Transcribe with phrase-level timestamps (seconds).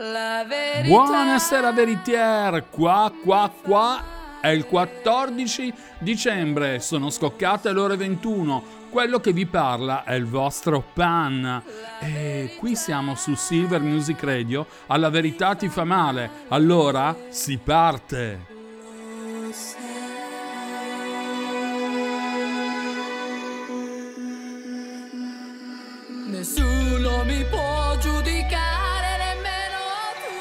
[0.00, 0.46] La.
[0.84, 4.04] Buonasera veritier, qua qua qua
[4.40, 8.62] è il 14 dicembre, sono scoccate le ore 21.
[8.90, 11.60] Quello che vi parla è il vostro Pan.
[11.98, 14.68] E qui siamo su Silver Music Radio.
[14.86, 16.30] Alla verità ti fa male.
[16.46, 18.57] Allora si parte.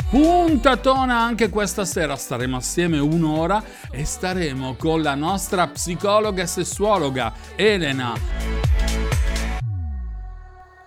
[0.09, 3.61] Puntatona anche questa sera, staremo assieme un'ora
[3.91, 8.13] e staremo con la nostra psicologa e sessuologa Elena.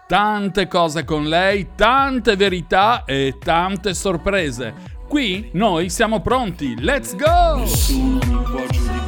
[0.06, 4.73] Tante cose con lei, tante verità e tante sorprese.
[5.06, 7.59] Qui noi siamo pronti, let's go!
[7.59, 8.99] Nessuno mi può giudicare.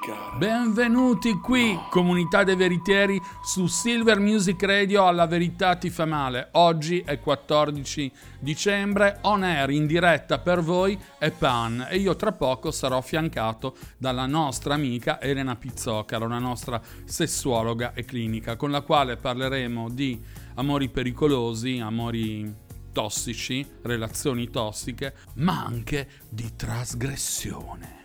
[0.00, 0.38] Giudicare.
[0.38, 6.48] Benvenuti qui, comunità dei veritieri, su Silver Music Radio alla verità ti fa male.
[6.52, 12.32] Oggi è 14 dicembre, on air in diretta per voi è Pan e io tra
[12.32, 18.80] poco sarò affiancato dalla nostra amica Elena Pizzocaro, una nostra sessuologa e clinica, con la
[18.80, 20.20] quale parleremo di
[20.54, 27.99] amori pericolosi, amori tossici, relazioni tossiche, ma anche di trasgressione.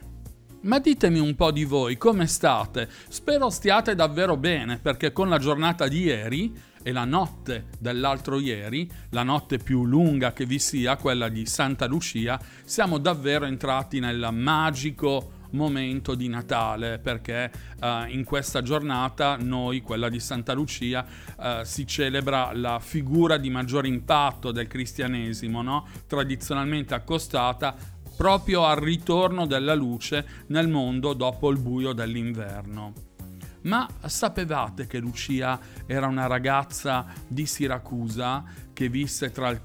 [0.65, 2.89] Ma ditemi un po' di voi, come state?
[3.07, 8.89] Spero stiate davvero bene, perché con la giornata di ieri e la notte dell'altro ieri,
[9.09, 14.29] la notte più lunga che vi sia, quella di Santa Lucia, siamo davvero entrati nel
[14.31, 21.05] magico momento di Natale perché eh, in questa giornata noi, quella di Santa Lucia,
[21.39, 25.87] eh, si celebra la figura di maggiore impatto del cristianesimo, no?
[26.07, 32.93] tradizionalmente accostata proprio al ritorno della luce nel mondo dopo il buio dell'inverno.
[33.63, 38.43] Ma sapevate che Lucia era una ragazza di Siracusa
[38.73, 39.61] che visse tra il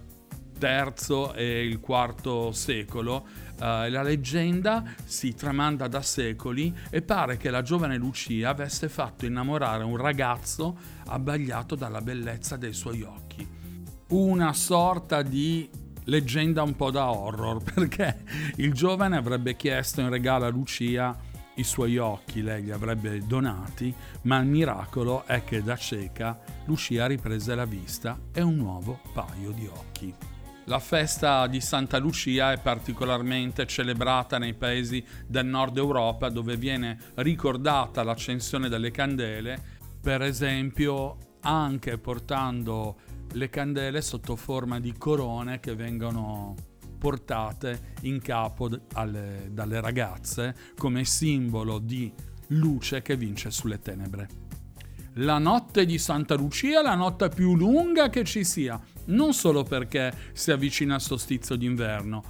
[0.58, 3.26] III e il IV secolo?
[3.60, 9.26] Eh, la leggenda si tramanda da secoli e pare che la giovane Lucia avesse fatto
[9.26, 13.46] innamorare un ragazzo abbagliato dalla bellezza dei suoi occhi.
[14.08, 15.68] Una sorta di
[16.10, 18.24] leggenda un po' da horror, perché
[18.56, 21.16] il giovane avrebbe chiesto in regalo a Lucia
[21.54, 27.06] i suoi occhi, lei li avrebbe donati, ma il miracolo è che da cieca Lucia
[27.06, 30.14] riprese la vista e un nuovo paio di occhi.
[30.64, 36.96] La festa di Santa Lucia è particolarmente celebrata nei paesi del nord Europa dove viene
[37.16, 39.60] ricordata l'accensione delle candele,
[40.00, 42.96] per esempio anche portando
[43.32, 46.54] le candele sotto forma di corone che vengono
[46.98, 52.12] portate in capo alle, dalle ragazze come simbolo di
[52.48, 54.28] luce che vince sulle tenebre.
[55.14, 59.64] La notte di Santa Lucia è la notte più lunga che ci sia, non solo
[59.64, 62.22] perché si avvicina al solstizio d'inverno,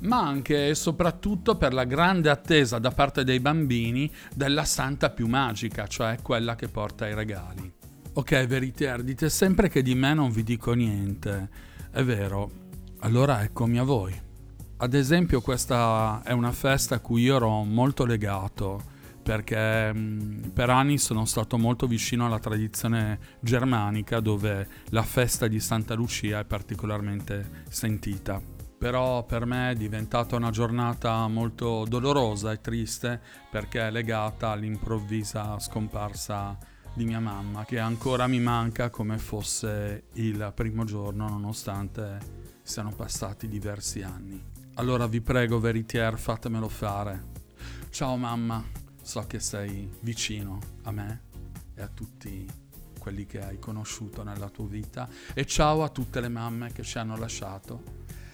[0.00, 5.26] ma anche e soprattutto per la grande attesa da parte dei bambini della santa più
[5.26, 7.77] magica, cioè quella che porta i regali.
[8.18, 11.48] Ok, Veritier, dite sempre che di me non vi dico niente.
[11.88, 12.50] È vero,
[12.98, 14.12] allora eccomi a voi.
[14.78, 18.82] Ad esempio questa è una festa a cui io ero molto legato
[19.22, 25.60] perché mh, per anni sono stato molto vicino alla tradizione germanica dove la festa di
[25.60, 28.42] Santa Lucia è particolarmente sentita.
[28.78, 35.56] Però per me è diventata una giornata molto dolorosa e triste perché è legata all'improvvisa
[35.60, 42.18] scomparsa di mia mamma che ancora mi manca come fosse il primo giorno nonostante
[42.62, 44.42] siano passati diversi anni.
[44.74, 47.36] Allora vi prego Veritier fatemelo fare.
[47.90, 48.62] Ciao mamma,
[49.02, 51.22] so che sei vicino a me
[51.74, 52.46] e a tutti
[52.98, 56.98] quelli che hai conosciuto nella tua vita e ciao a tutte le mamme che ci
[56.98, 57.82] hanno lasciato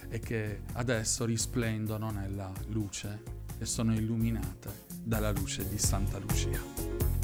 [0.08, 3.22] e che adesso risplendono nella luce
[3.58, 7.23] e sono illuminate dalla luce di Santa Lucia.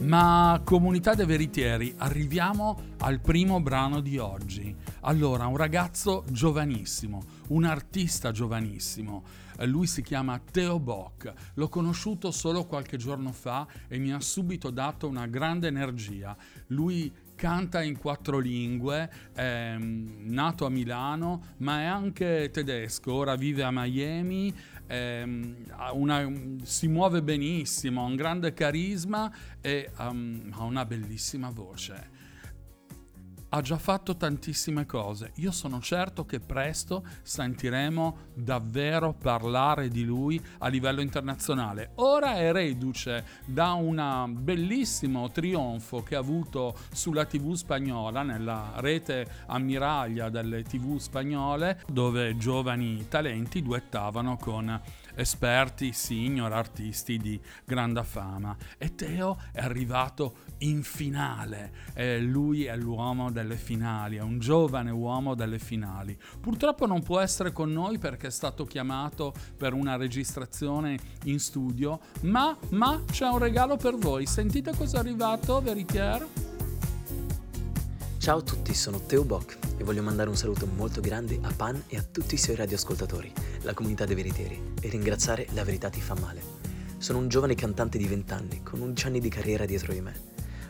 [0.00, 4.74] Ma comunità dei veritieri, arriviamo al primo brano di oggi.
[5.00, 9.22] Allora, un ragazzo giovanissimo, un artista giovanissimo,
[9.58, 14.20] eh, lui si chiama Theo Bock, l'ho conosciuto solo qualche giorno fa e mi ha
[14.20, 16.34] subito dato una grande energia.
[16.68, 23.34] Lui canta in quattro lingue, è mm, nato a Milano, ma è anche tedesco, ora
[23.34, 24.54] vive a Miami,
[24.90, 25.56] ehm,
[25.92, 26.30] una,
[26.62, 32.09] si muove benissimo, ha un grande carisma e um, ha una bellissima voce
[33.50, 35.32] ha già fatto tantissime cose.
[35.36, 41.92] Io sono certo che presto sentiremo davvero parlare di lui a livello internazionale.
[41.96, 49.26] Ora è reduce da un bellissimo trionfo che ha avuto sulla TV spagnola, nella rete
[49.46, 54.80] ammiraglia delle TV spagnole, dove giovani talenti duettavano con
[55.20, 58.56] esperti, signor, artisti di grande fama.
[58.78, 64.90] E Teo è arrivato in finale, eh, lui è l'uomo delle finali, è un giovane
[64.90, 66.18] uomo delle finali.
[66.40, 72.00] Purtroppo non può essere con noi perché è stato chiamato per una registrazione in studio,
[72.22, 74.26] ma, ma c'è un regalo per voi.
[74.26, 76.26] Sentite cosa è arrivato, Veritier?
[78.18, 81.84] Ciao a tutti, sono Teo Bock e voglio mandare un saluto molto grande a Pan
[81.88, 83.32] e a tutti i suoi radioascoltatori,
[83.62, 86.42] la comunità dei veritieri, e ringraziare La Verità Ti Fa Male.
[86.98, 90.12] Sono un giovane cantante di 20 anni, con 11 anni di carriera dietro di me.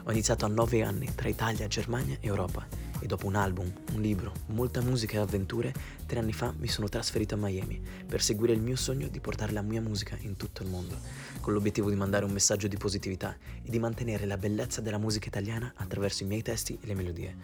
[0.05, 2.65] Ho iniziato a 9 anni tra Italia, Germania e Europa
[3.01, 5.73] e dopo un album, un libro, molta musica e avventure,
[6.07, 9.53] tre anni fa mi sono trasferito a Miami per seguire il mio sogno di portare
[9.53, 10.97] la mia musica in tutto il mondo,
[11.41, 15.29] con l'obiettivo di mandare un messaggio di positività e di mantenere la bellezza della musica
[15.29, 17.37] italiana attraverso i miei testi e le melodie.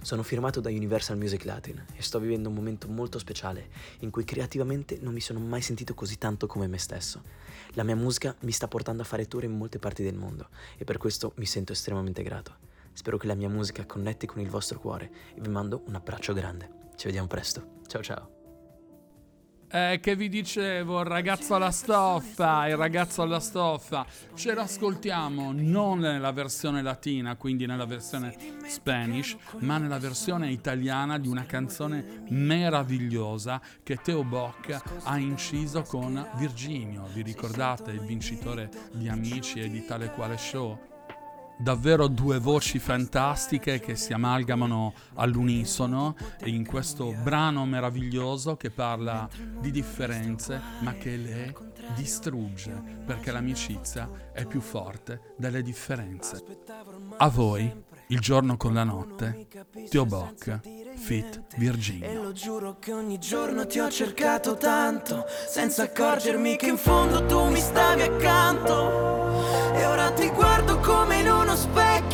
[0.00, 3.68] Sono firmato da Universal Music Latin e sto vivendo un momento molto speciale
[4.00, 7.22] in cui creativamente non mi sono mai sentito così tanto come me stesso.
[7.74, 10.84] La mia musica mi sta portando a fare tour in molte parti del mondo e
[10.84, 12.70] per questo mi sento estremamente grato.
[12.92, 16.32] Spero che la mia musica connetti con il vostro cuore e vi mando un abbraccio
[16.32, 16.80] grande.
[16.96, 17.80] Ci vediamo presto.
[17.86, 18.40] Ciao ciao.
[19.74, 24.04] Eh, che vi dicevo, ragazzo alla stoffa, il ragazzo alla stoffa.
[24.34, 28.36] Ce l'ascoltiamo non nella versione latina, quindi nella versione
[28.66, 36.22] Spanish, ma nella versione italiana di una canzone meravigliosa che Teo Bock ha inciso con
[36.36, 37.06] Virginio.
[37.10, 40.91] Vi ricordate il vincitore di Amici e di tale quale show?
[41.62, 49.28] Davvero due voci fantastiche che si amalgamano all'unisono in questo brano meraviglioso che parla
[49.60, 51.54] di differenze ma che le
[51.94, 56.42] distrugge perché l'amicizia è più forte delle differenze.
[57.18, 57.72] A voi,
[58.08, 59.46] il giorno con la notte,
[59.88, 60.60] Tio Bock,
[60.96, 62.08] Fit Virginia.
[62.08, 67.24] E lo giuro che ogni giorno ti ho cercato tanto, senza accorgermi che in fondo
[67.26, 69.74] tu mi stavi accanto.
[69.74, 70.51] E ora ti guardo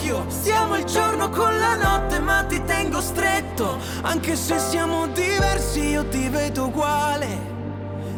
[0.08, 3.78] specchio Siamo il giorno con la notte ma ti tengo stretto.
[4.02, 7.56] Anche se siamo diversi io ti vedo uguale.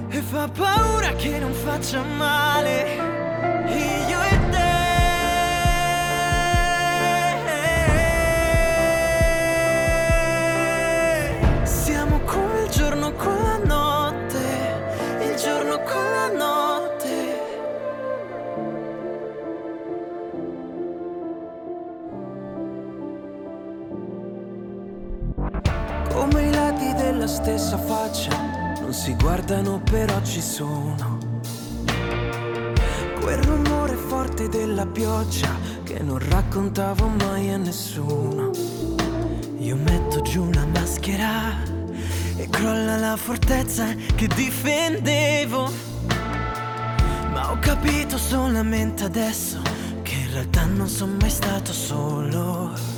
[0.09, 3.21] E fa paura che non faccia male
[27.21, 31.19] della stessa faccia, non si guardano però ci sono.
[33.21, 35.51] Quel rumore forte della pioggia
[35.83, 38.51] che non raccontavo mai a nessuno.
[39.59, 41.63] Io metto giù la maschera
[42.37, 45.71] e crolla la fortezza che difendevo.
[47.33, 49.61] Ma ho capito solamente adesso
[50.01, 52.90] che in realtà non sono mai stato solo.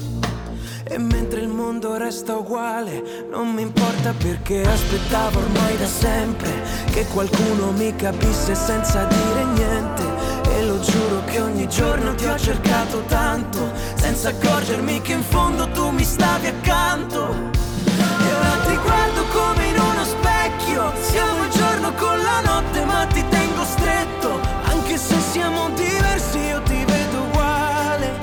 [0.93, 6.51] E mentre il mondo resta uguale, non mi importa perché aspettavo ormai da sempre
[6.93, 10.03] che qualcuno mi capisse senza dire niente.
[10.51, 15.67] E lo giuro che ogni giorno ti ho cercato tanto, senza accorgermi che in fondo
[15.71, 17.51] tu mi stavi accanto.
[17.87, 23.07] E ora ti guardo come in uno specchio, siamo il giorno con la notte, ma
[23.07, 28.19] ti tengo stretto, anche se siamo diversi io ti vedo uguale.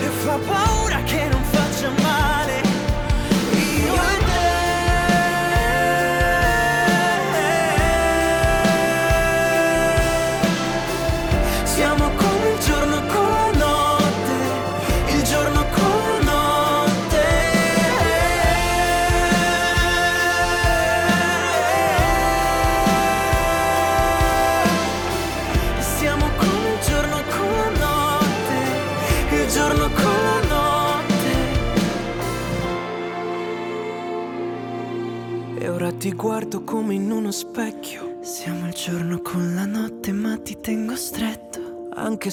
[0.00, 0.71] E fa paura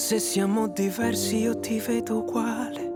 [0.09, 2.91] se siamo diversi io ti vedo uguale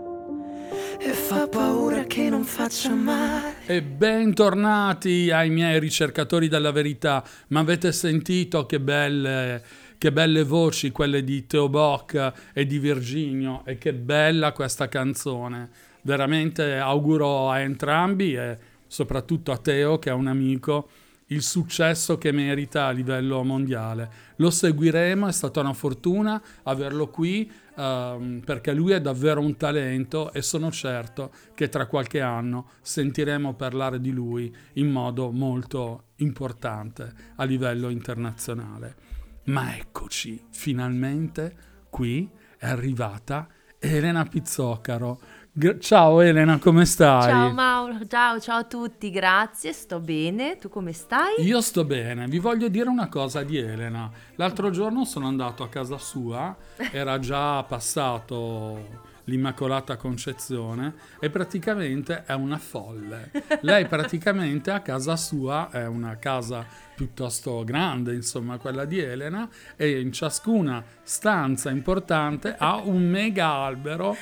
[0.98, 3.54] e fa paura che non faccia male.
[3.66, 7.22] E bentornati ai miei ricercatori della verità.
[7.50, 9.62] Ma avete sentito che belle,
[9.96, 15.70] che belle voci quelle di Teo Bock e di Virginio e che bella questa canzone.
[16.02, 20.88] Veramente auguro a entrambi e soprattutto a Teo che è un amico
[21.28, 24.10] il successo che merita a livello mondiale.
[24.36, 30.32] Lo seguiremo, è stata una fortuna averlo qui ehm, perché lui è davvero un talento
[30.32, 37.12] e sono certo che tra qualche anno sentiremo parlare di lui in modo molto importante
[37.36, 38.96] a livello internazionale.
[39.44, 41.56] Ma eccoci, finalmente
[41.90, 42.28] qui
[42.58, 45.43] è arrivata Elena Pizzocaro Gra-
[45.78, 47.30] ciao Elena, come stai?
[47.30, 51.44] Ciao Mauro, ciao, ciao a tutti, grazie, sto bene, tu come stai?
[51.44, 54.10] Io sto bene, vi voglio dire una cosa di Elena.
[54.34, 56.56] L'altro giorno sono andato a casa sua,
[56.90, 63.30] era già passato l'Immacolata Concezione e praticamente è una folle.
[63.60, 70.00] Lei praticamente a casa sua è una casa piuttosto grande, insomma, quella di Elena, e
[70.00, 74.16] in ciascuna stanza importante ha un mega albero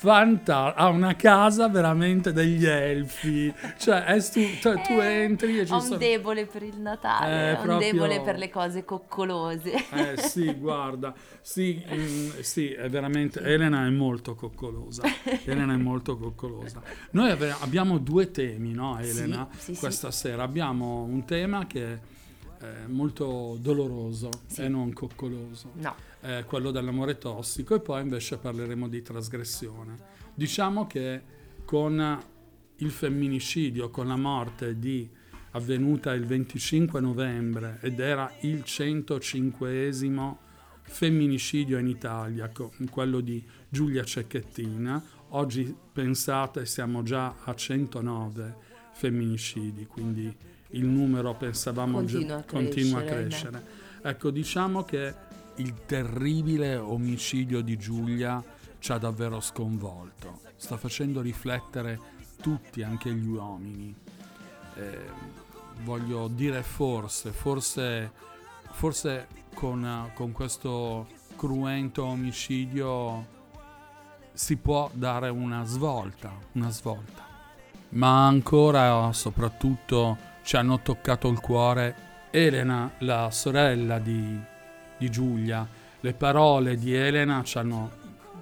[0.00, 5.72] fantastico, ha una casa veramente degli elfi, cioè stu- cioè, tu Eh, entri e ci
[5.72, 5.94] Ho sono...
[5.94, 9.72] un debole per il Natale, Eh, ho un proprio- debole per le cose coccolose.
[9.90, 15.02] Eh sì, guarda, sì, mm, sì, è veramente, Elena è molto coccolosa,
[15.44, 16.82] Elena è molto coccolosa.
[17.12, 19.80] Noi ave- abbiamo due temi, no Elena, Sì, sì, sì.
[19.80, 20.42] questa sera.
[20.42, 22.07] Abbiamo un tema che
[22.60, 24.62] eh, molto doloroso Sì.
[24.62, 29.96] e non coccoloso, No, è quello dell'amore tossico e poi invece parleremo di trasgressione.
[30.34, 31.22] Diciamo che
[31.64, 32.20] con
[32.76, 35.08] il femminicidio, con la morte di
[35.52, 40.36] avvenuta il 25 novembre ed era il 105esimo
[40.82, 42.50] femminicidio in Italia,
[42.90, 45.02] quello di Giulia Cecchettina.
[45.30, 48.56] Oggi pensate siamo già a 109
[48.92, 50.34] femminicidi, quindi
[50.70, 53.62] il numero pensavamo Continua a continua a crescere, crescere.
[54.02, 55.14] Ecco, diciamo che
[55.56, 58.42] il terribile omicidio di Giulia
[58.78, 61.98] ci ha davvero sconvolto, sta facendo riflettere
[62.40, 63.94] tutti, anche gli uomini.
[64.74, 64.98] Eh,
[65.82, 68.12] voglio dire forse, forse,
[68.70, 73.36] forse con, con questo cruento omicidio
[74.32, 77.26] si può dare una svolta, una svolta.
[77.90, 80.16] Ma ancora, soprattutto,
[80.48, 81.94] ci hanno toccato il cuore
[82.30, 84.40] Elena, la sorella di,
[84.96, 85.68] di Giulia.
[86.00, 87.90] Le parole di Elena ci hanno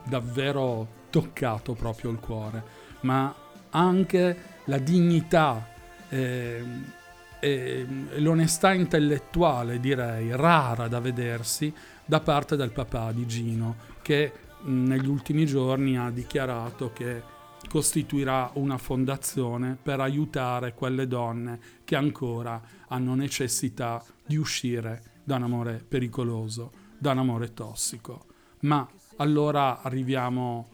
[0.04, 2.62] davvero toccato proprio il cuore,
[3.00, 3.34] ma
[3.70, 5.66] anche la dignità
[6.08, 6.92] ehm,
[7.40, 7.86] e
[8.18, 14.32] l'onestà intellettuale, direi, rara da vedersi da parte del papà di Gino, che
[14.66, 17.34] negli ultimi giorni ha dichiarato che
[17.76, 25.42] costituirà una fondazione per aiutare quelle donne che ancora hanno necessità di uscire da un
[25.42, 28.28] amore pericoloso, da un amore tossico.
[28.61, 30.68] Ma allora arriviamo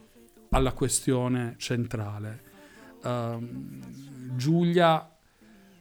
[0.51, 2.43] alla questione centrale.
[3.03, 5.05] Ehm, Giulia,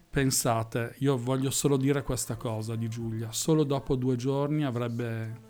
[0.09, 5.41] pensate, io voglio solo dire questa cosa di Giulia, solo dopo due giorni avrebbe,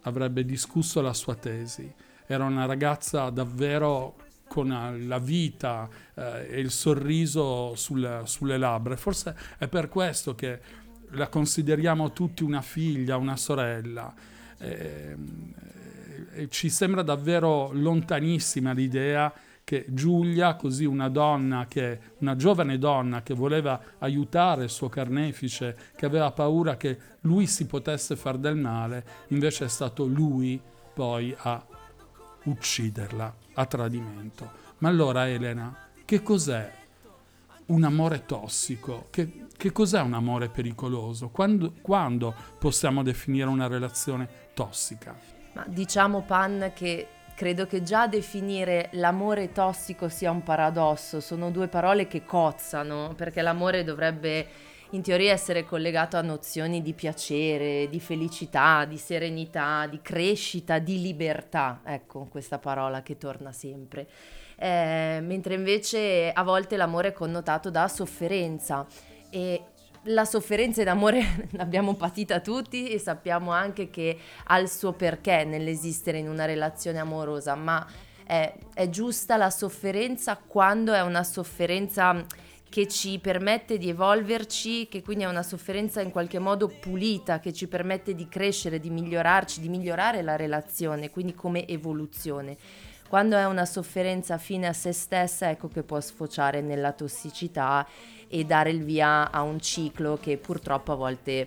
[0.00, 1.94] avrebbe discusso la sua tesi.
[2.26, 4.24] Era una ragazza davvero
[4.56, 8.96] con eh, la vita eh, e il sorriso sul- sulle labbra.
[8.96, 10.60] Forse è per questo che
[11.10, 14.14] la consideriamo tutti una figlia, una sorella.
[14.58, 15.52] Ehm,
[16.32, 19.30] e ci sembra davvero lontanissima l'idea
[19.62, 25.76] che Giulia, così una donna che, una giovane donna che voleva aiutare il suo carnefice,
[25.96, 30.58] che aveva paura che lui si potesse far del male, invece è stato lui
[30.94, 31.75] poi a
[32.46, 34.50] ucciderla a tradimento.
[34.78, 36.72] Ma allora Elena, che cos'è
[37.66, 39.06] un amore tossico?
[39.10, 41.28] Che, che cos'è un amore pericoloso?
[41.28, 45.34] Quando, quando possiamo definire una relazione tossica?
[45.56, 51.68] ma diciamo Pan che credo che già definire l'amore tossico sia un paradosso, sono due
[51.68, 54.46] parole che cozzano, perché l'amore dovrebbe
[54.96, 61.00] in teoria essere collegato a nozioni di piacere, di felicità, di serenità, di crescita, di
[61.00, 64.08] libertà, ecco questa parola che torna sempre.
[64.56, 68.86] Eh, mentre invece a volte l'amore è connotato da sofferenza
[69.28, 69.62] e
[70.04, 76.18] la sofferenza d'amore l'abbiamo patita tutti e sappiamo anche che ha il suo perché nell'esistere
[76.18, 77.86] in una relazione amorosa, ma
[78.24, 82.24] è, è giusta la sofferenza quando è una sofferenza
[82.68, 87.52] che ci permette di evolverci, che quindi è una sofferenza in qualche modo pulita, che
[87.52, 92.56] ci permette di crescere, di migliorarci, di migliorare la relazione, quindi come evoluzione.
[93.08, 97.86] Quando è una sofferenza fine a se stessa, ecco che può sfociare nella tossicità
[98.28, 101.46] e dare il via a un ciclo che purtroppo a volte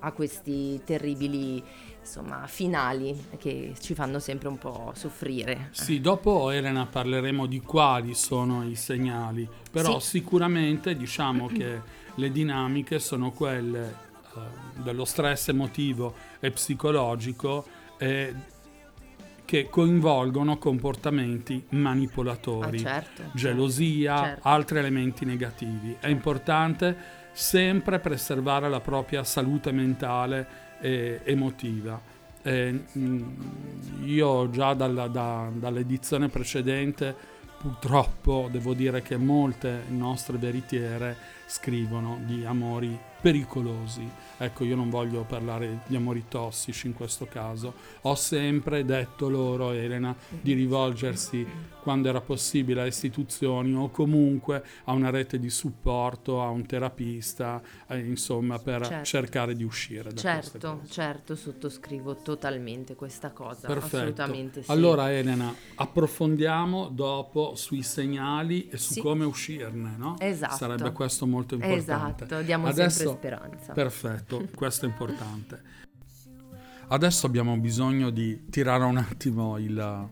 [0.00, 1.64] ha questi terribili
[2.06, 5.68] insomma, finali che ci fanno sempre un po' soffrire.
[5.72, 10.18] Sì, dopo Elena parleremo di quali sono i segnali, però Sì.
[10.18, 11.80] sicuramente diciamo che
[12.14, 13.94] le dinamiche sono quelle
[14.36, 14.40] eh,
[14.82, 17.66] dello stress emotivo e psicologico
[17.98, 18.34] eh,
[19.44, 24.48] che coinvolgono comportamenti manipolatori, Ah, certo, gelosia, certo.
[24.48, 25.96] altri elementi negativi.
[26.00, 26.96] È importante
[27.32, 32.00] sempre preservare la propria salute mentale e emotiva.
[32.42, 32.84] Eh,
[34.04, 37.14] io già dalla- da- dall'edizione precedente
[37.58, 41.16] purtroppo devo dire che molte nostre veritiere
[41.46, 44.08] scrivono di amori pericolosi.
[44.36, 47.74] Ecco, io non voglio parlare di amori tossici in questo caso.
[48.02, 51.46] Ho sempre detto loro, Elena, di rivolgersi
[51.82, 57.60] quando era possibile a istituzioni o comunque a una rete di supporto, a un terapista,
[57.88, 59.04] eh, insomma, per Certo.
[59.04, 63.66] cercare di uscire da Certo, certo, sottoscrivo totalmente questa cosa.
[63.66, 63.96] Perfetto.
[63.96, 64.70] Assolutamente sì.
[64.70, 69.00] Allora Elena, approfondiamo dopo sui segnali e su Sì.
[69.00, 70.16] come uscirne, no?
[70.18, 70.56] Esatto.
[70.56, 72.24] Sarebbe questo molto importante.
[72.24, 73.72] Esatto, diamo Adesso- sempre speranza.
[73.72, 75.62] Perfetto, questo è importante.
[76.88, 80.08] Adesso abbiamo bisogno di tirare un attimo il,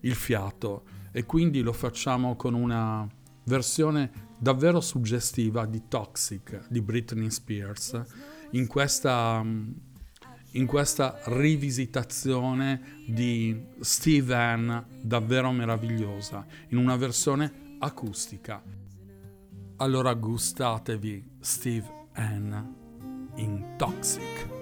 [0.00, 3.08] il fiato e quindi lo facciamo con una
[3.44, 8.00] versione davvero suggestiva di Toxic di Britney Spears
[8.50, 18.62] in questa, in questa rivisitazione di Steve Ann davvero meravigliosa in una versione acustica.
[19.80, 22.52] Allora gustatevi Steve Ann
[23.36, 24.57] in Toxic.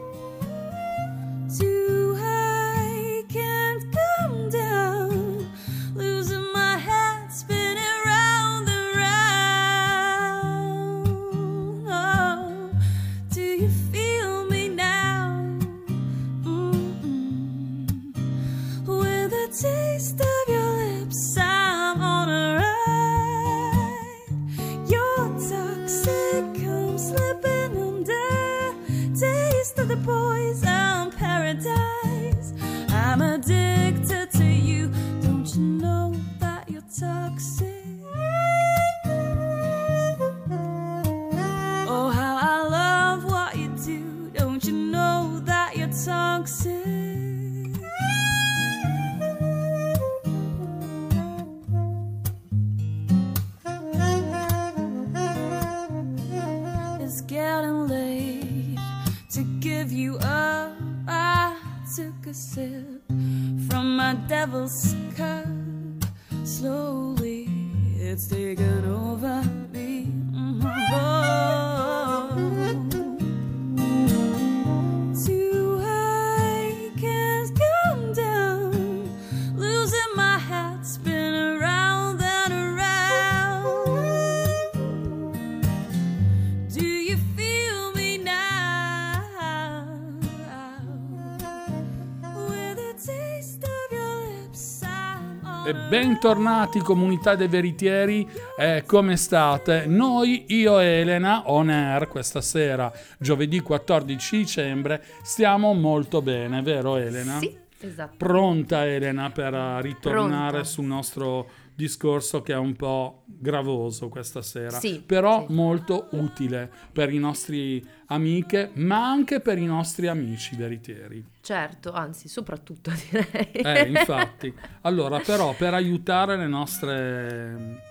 [95.99, 98.29] Bentornati comunità dei veritieri,
[98.59, 99.87] eh, come state?
[99.87, 106.97] Noi, io e Elena, on air questa sera, giovedì 14 dicembre, stiamo molto bene, vero
[106.97, 107.39] Elena?
[107.39, 108.15] Sì, esatto.
[108.19, 110.65] Pronta Elena per ritornare Pronta.
[110.65, 115.53] sul nostro discorso che è un po' gravoso questa sera, Sì, però sì.
[115.53, 121.23] molto utile per i nostri amiche, ma anche per i nostri amici veritieri.
[121.43, 123.51] Certo, anzi, soprattutto direi.
[123.53, 124.53] Eh, infatti.
[124.83, 127.83] Allora, però, per aiutare le nostre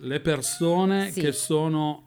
[0.00, 1.20] le persone Sì.
[1.22, 2.02] che sono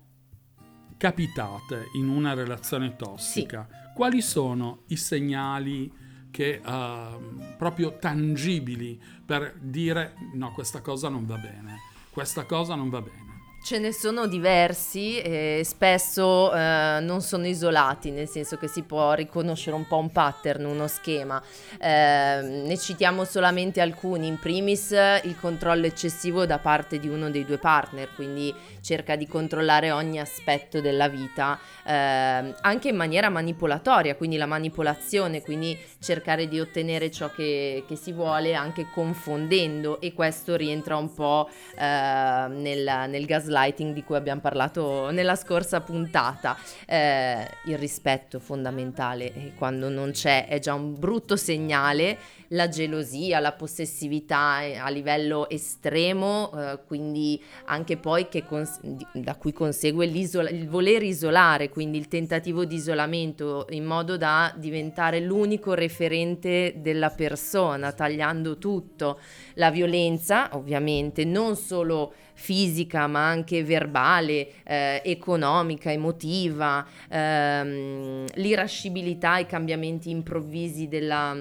[0.97, 5.91] capitate in una relazione tossica, quali sono i segnali
[6.31, 11.77] che ehm, proprio tangibili per dire no, questa cosa non va bene,
[12.11, 13.27] questa cosa non va bene.
[13.61, 19.11] Ce ne sono diversi e spesso eh, non sono isolati, nel senso che si può
[19.13, 21.43] riconoscere un po' un pattern, uno schema.
[21.77, 27.43] Eh, ne citiamo solamente alcuni, in primis il controllo eccessivo da parte di uno dei
[27.43, 28.55] due partner, quindi
[28.89, 35.43] cerca di controllare ogni aspetto della vita, eh, anche in maniera manipolatoria, quindi la manipolazione,
[35.43, 41.13] quindi cercare di ottenere ciò che, che si vuole anche confondendo e questo rientra un
[41.13, 41.47] po'
[41.77, 46.57] eh, nel, nel gaslighting di cui abbiamo parlato nella scorsa puntata.
[46.87, 52.17] Eh, il rispetto fondamentale e quando non c'è è già un brutto segnale,
[52.49, 58.79] la gelosia, la possessività eh, a livello estremo, eh, quindi anche poi che cons-
[59.13, 65.19] da cui consegue il voler isolare, quindi il tentativo di isolamento in modo da diventare
[65.19, 69.19] l'unico referente della persona, tagliando tutto.
[69.55, 79.45] La violenza, ovviamente, non solo fisica ma anche verbale, eh, economica, emotiva, ehm, l'irascibilità, i
[79.45, 81.35] cambiamenti improvvisi della,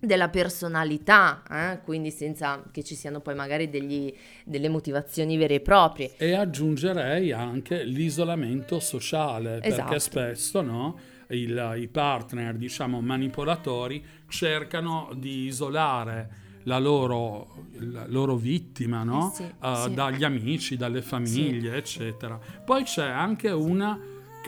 [0.00, 4.12] della personalità, eh, quindi senza che ci siano poi magari degli-
[4.44, 6.12] delle motivazioni vere e proprie.
[6.16, 9.82] E aggiungerei anche l'isolamento sociale, Esatto.
[9.84, 10.98] perché spesso no,
[11.30, 19.30] il- i partner, diciamo, manipolatori cercano di isolare la loro, la loro vittima no?
[19.32, 19.94] Eh sì, Eh, sì.
[19.94, 22.38] dagli amici, dalle famiglie, eccetera.
[22.64, 23.98] Poi c'è anche un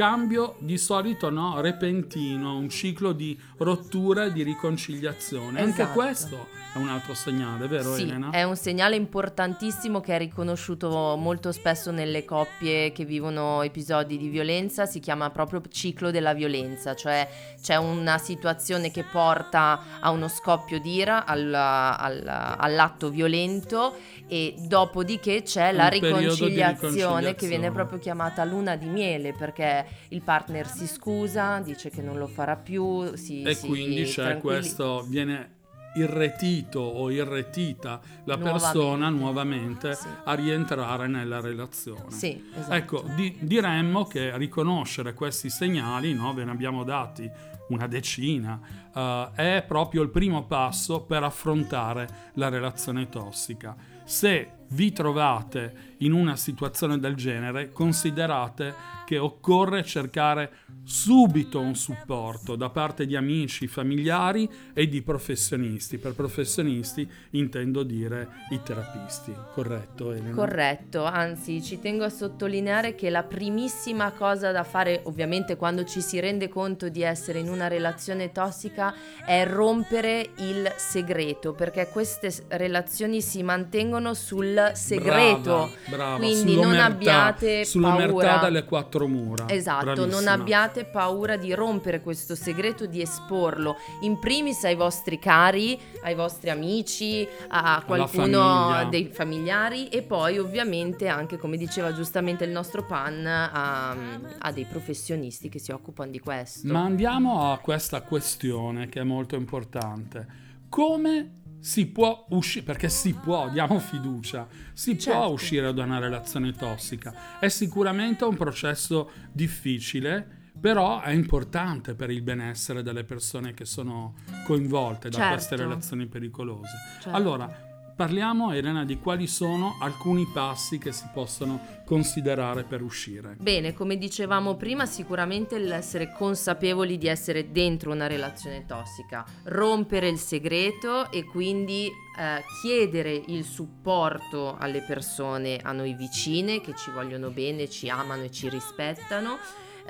[0.00, 5.60] cambio di solito no, repentino, un ciclo di rottura e di riconciliazione.
[5.60, 5.92] Anche Esatto.
[5.92, 8.30] questo è un altro segnale, vero Sì, Elena?
[8.30, 14.28] è un segnale importantissimo che è riconosciuto molto spesso nelle coppie che vivono episodi di
[14.28, 17.28] violenza, si chiama proprio ciclo della violenza, cioè
[17.60, 25.42] c'è una situazione che porta a uno scoppio d'ira, al- al- all'atto violento e dopodiché
[25.42, 27.48] c'è la Un di riconciliazione che riconciliazione.
[27.58, 32.26] viene proprio chiamata luna di miele perché il partner si scusa, dice che non lo
[32.26, 35.58] farà più, si, e si quindi c'è tranquilli- questo, viene
[35.94, 38.50] irretito o irretita la Nuovamente.
[38.72, 40.06] persona nuovamente Sì.
[40.24, 42.04] a rientrare nella relazione.
[42.12, 42.72] Sì, esatto.
[42.74, 47.28] Ecco, di- diremmo che riconoscere questi segnali, no, ve ne abbiamo dati
[47.70, 48.60] una decina,
[48.94, 53.74] eh, è proprio il primo passo per affrontare la relazione tossica.
[54.04, 60.52] Se vi trovate in una situazione del genere, considerate che occorre cercare
[60.84, 65.98] subito un supporto da parte di amici, familiari e di professionisti.
[65.98, 70.34] Per professionisti intendo dire i terapisti, corretto Elena?
[70.34, 76.00] Corretto, anzi ci tengo a sottolineare che la primissima cosa da fare, ovviamente quando ci
[76.00, 78.94] si rende conto di essere in una relazione tossica,
[79.26, 85.40] è rompere il segreto, perché queste relazioni si mantengono sul segreto.
[85.40, 88.36] Brava, brava, Quindi non abbiate paura.
[88.36, 89.44] dalle quattro mura.
[89.48, 90.32] Esatto, non Bravissima.
[90.32, 96.50] abbiate paura di rompere questo segreto, di esporlo in primis ai vostri cari, ai vostri
[96.50, 103.26] amici, a qualcuno dei familiari e poi ovviamente anche, come diceva giustamente il nostro Pan,
[103.26, 103.96] a,
[104.38, 106.66] a dei professionisti che si occupano di questo.
[106.72, 110.48] Ma andiamo a questa questione che è molto importante.
[110.68, 115.30] Come si può uscire, perché si può, diamo fiducia, si può Certo.
[115.32, 117.38] uscire da una relazione tossica.
[117.38, 124.14] È sicuramente un processo difficile, però è importante per il benessere delle persone che sono
[124.44, 125.32] coinvolte da Certo.
[125.34, 126.72] queste relazioni pericolose.
[127.00, 127.10] Certo.
[127.16, 127.69] Allora,
[128.00, 133.36] parliamo Elena di quali sono alcuni passi che si possono considerare per uscire.
[133.38, 140.16] Bene, come dicevamo prima, sicuramente l'essere consapevoli di essere dentro una relazione tossica, rompere il
[140.16, 147.28] segreto e quindi eh, chiedere il supporto alle persone a noi vicine che ci vogliono
[147.28, 149.36] bene, ci amano e ci rispettano.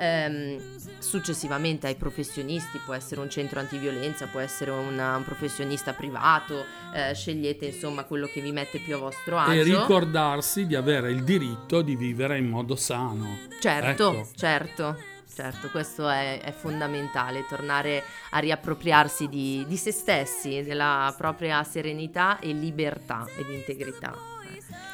[0.03, 0.59] Ehm,
[0.97, 7.13] successivamente ai professionisti, può essere un centro antiviolenza, può essere una- un professionista privato, eh,
[7.13, 9.51] scegliete insomma quello che vi mette più a vostro agio.
[9.51, 13.37] E ricordarsi di avere il diritto di vivere in modo sano.
[13.59, 14.27] Certo, Ecco.
[14.35, 14.97] certo,
[15.31, 22.39] certo, questo è, è fondamentale, tornare a riappropriarsi di, di se stessi, della propria serenità
[22.39, 24.17] e libertà ed integrità.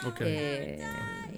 [0.03, 0.19] Ok.
[0.19, 0.79] E,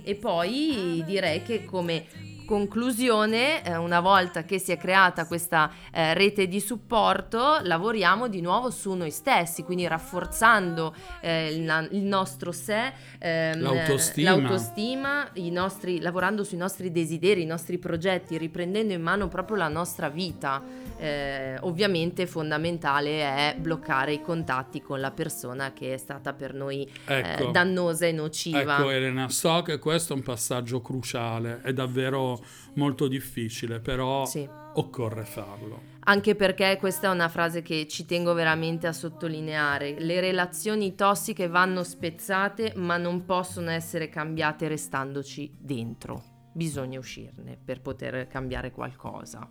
[0.02, 2.06] e poi direi che come
[2.50, 8.42] conclusione, eh, una volta che si è creata questa eh, rete di supporto, lavoriamo di
[8.42, 14.32] nuovo su noi stessi, quindi rafforzando eh, il, il nostro sé, ehm, L'autostima.
[14.32, 19.68] l'autostima, i nostri- lavorando sui nostri desideri, i nostri progetti, riprendendo in mano proprio la
[19.68, 20.60] nostra vita.
[21.00, 26.84] Eh, ovviamente fondamentale è bloccare i contatti con la persona che è stata per noi
[27.06, 27.52] eh, Ecco.
[27.52, 28.78] dannosa e nociva.
[28.80, 34.46] Ecco Elena, so che questo è un passaggio cruciale, è davvero molto difficile, però Sì.
[34.74, 35.82] occorre farlo.
[36.02, 39.96] Anche perché questa è una frase che ci tengo veramente a sottolineare.
[40.00, 46.24] Le relazioni tossiche vanno spezzate, ma non possono essere cambiate restandoci dentro.
[46.52, 49.48] Bisogna uscirne per poter cambiare qualcosa.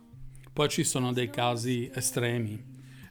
[0.59, 2.61] Poi ci sono dei casi estremi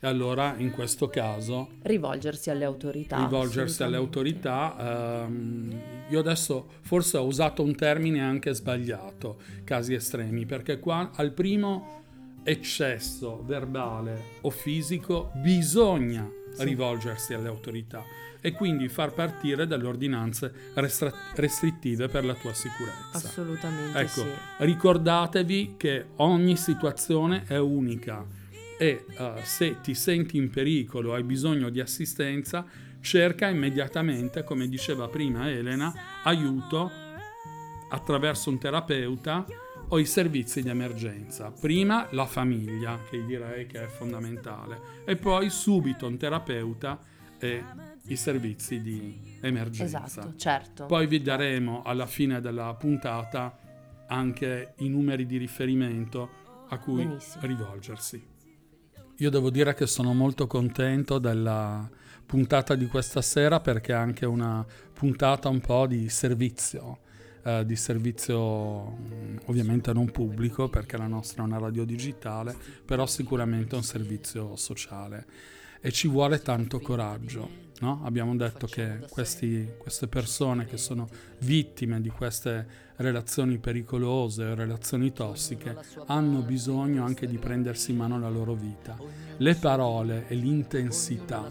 [0.00, 3.16] E allora in questo caso Rivolgersi alle autorità.
[3.16, 5.22] rivolgersi alle autorità.
[5.24, 5.80] ehm,
[6.10, 12.02] io adesso forse ho usato un termine anche sbagliato, casi estremi, perché qua al primo
[12.42, 18.04] eccesso verbale o fisico bisogna rivolgersi alle autorità
[18.40, 20.52] e quindi far partire delle ordinanze
[21.34, 23.10] restrittive per la tua sicurezza.
[23.12, 24.30] Assolutamente Ecco, sì.
[24.58, 28.24] ricordatevi che ogni situazione è unica
[28.78, 32.64] e eh, se ti senti in pericolo, hai bisogno di assistenza,
[33.00, 35.92] cerca immediatamente, come diceva prima Elena,
[36.22, 36.90] aiuto
[37.90, 39.44] attraverso un terapeuta
[39.88, 41.50] o i servizi di emergenza.
[41.50, 46.98] Prima la famiglia, che direi che è fondamentale, e poi subito un terapeuta
[47.38, 47.64] e
[48.06, 50.04] i servizi di emergenza.
[50.04, 50.86] Esatto, certo.
[50.86, 53.56] Poi vi daremo alla fine della puntata
[54.08, 56.30] anche i numeri di riferimento
[56.68, 57.46] a cui Benissimo.
[57.46, 58.26] rivolgersi.
[59.16, 61.88] Io devo dire che sono molto contento della
[62.24, 67.00] puntata di questa sera perché è anche una puntata un po' di servizio,
[67.42, 73.06] eh, di servizio mh, ovviamente non pubblico perché la nostra è una radio digitale, però
[73.06, 75.26] sicuramente un servizio sociale
[75.80, 77.66] e ci vuole tanto coraggio.
[77.80, 78.00] no?
[78.02, 81.08] Abbiamo detto che questi- queste persone che sono
[81.40, 88.28] vittime di queste relazioni pericolose, relazioni tossiche, hanno bisogno anche di prendersi in mano la
[88.28, 88.96] loro vita.
[89.36, 91.46] Le parole e l'intensità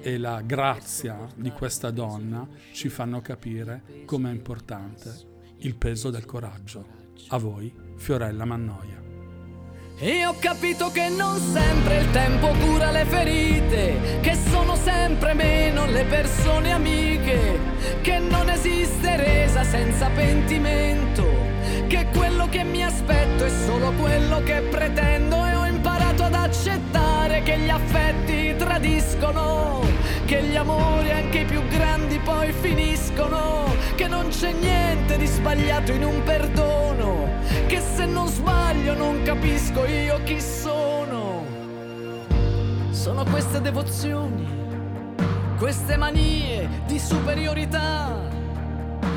[0.00, 6.96] e la grazia di questa donna ci fanno capire com'è importante il peso del coraggio.
[7.28, 9.06] A voi, Fiorella Mannoia.
[10.00, 15.86] E ho capito che non sempre il tempo cura le ferite, che sono sempre meno
[15.86, 17.58] le persone amiche,
[18.00, 21.26] che non esiste resa senza pentimento,
[21.88, 27.42] che quello che mi aspetto è solo quello che pretendo e ho imparato ad accettare
[27.42, 28.17] che gli affetti
[28.56, 29.80] tradiscono,
[30.26, 33.64] che gli amori anche i più grandi poi finiscono,
[33.94, 37.28] che non c'è niente di sbagliato in un perdono,
[37.66, 41.44] che se non sbaglio non capisco io chi sono.
[42.90, 44.46] Sono queste devozioni,
[45.56, 48.26] queste manie di superiorità.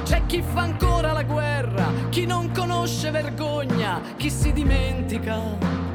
[0.04, 5.91] C'è chi fa ancora la guerra, chi non conosce vergogna, chi si dimentica.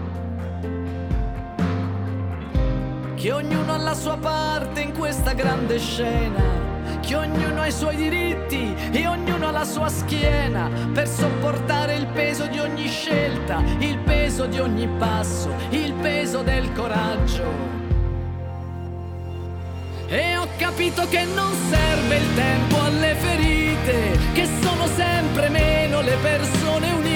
[3.17, 6.39] Che ognuno ha la sua parte in questa grande scena.
[7.01, 12.07] Che ognuno ha i suoi diritti e ognuno ha la sua schiena per sopportare il
[12.09, 17.45] peso di ogni scelta, il peso di ogni passo, il peso del coraggio.
[20.09, 26.17] E ho capito che non serve il tempo alle ferite, che sono sempre meno le
[26.21, 27.16] persone unite,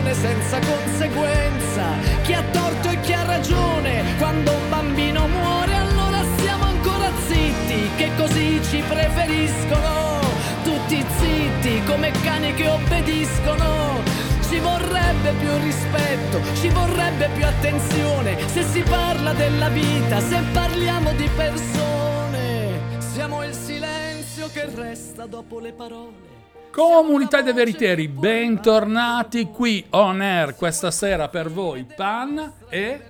[0.00, 1.82] esiste azione senza conseguenza,
[2.22, 7.90] chi ha torto e chi ha ragione, quando un bambino muore allora siamo ancora zitti,
[7.96, 10.20] che così ci preferiscono,
[10.64, 14.28] tutti zitti come cani che obbediscono.
[14.48, 21.12] Ci vorrebbe più rispetto, ci vorrebbe più attenzione se si parla della vita, se parliamo
[21.12, 22.98] di persone.
[22.98, 26.29] Siamo il silenzio che resta dopo le parole.
[26.70, 33.00] Comunità dei Veriteri, bentornati qui on air questa sera per voi, Pan e...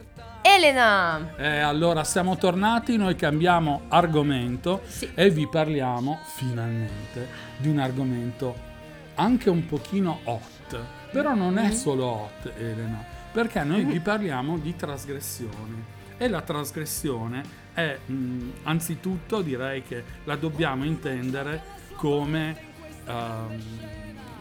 [0.40, 1.34] Elena!
[1.36, 5.10] Eh, allora siamo tornati, noi cambiamo argomento Sì.
[5.14, 8.56] e vi parliamo finalmente di un argomento
[9.16, 10.78] anche un pochino hot.
[11.12, 15.98] Però non è solo hot, Elena, perché noi vi parliamo di trasgressione.
[16.16, 17.42] E la trasgressione
[17.74, 22.68] è, mh, anzitutto direi che la dobbiamo intendere come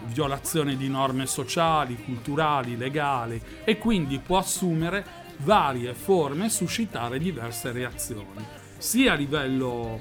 [0.05, 5.05] violazione di norme sociali, culturali, legali e quindi può assumere
[5.37, 8.45] varie forme e suscitare diverse reazioni,
[8.77, 9.99] sia a livello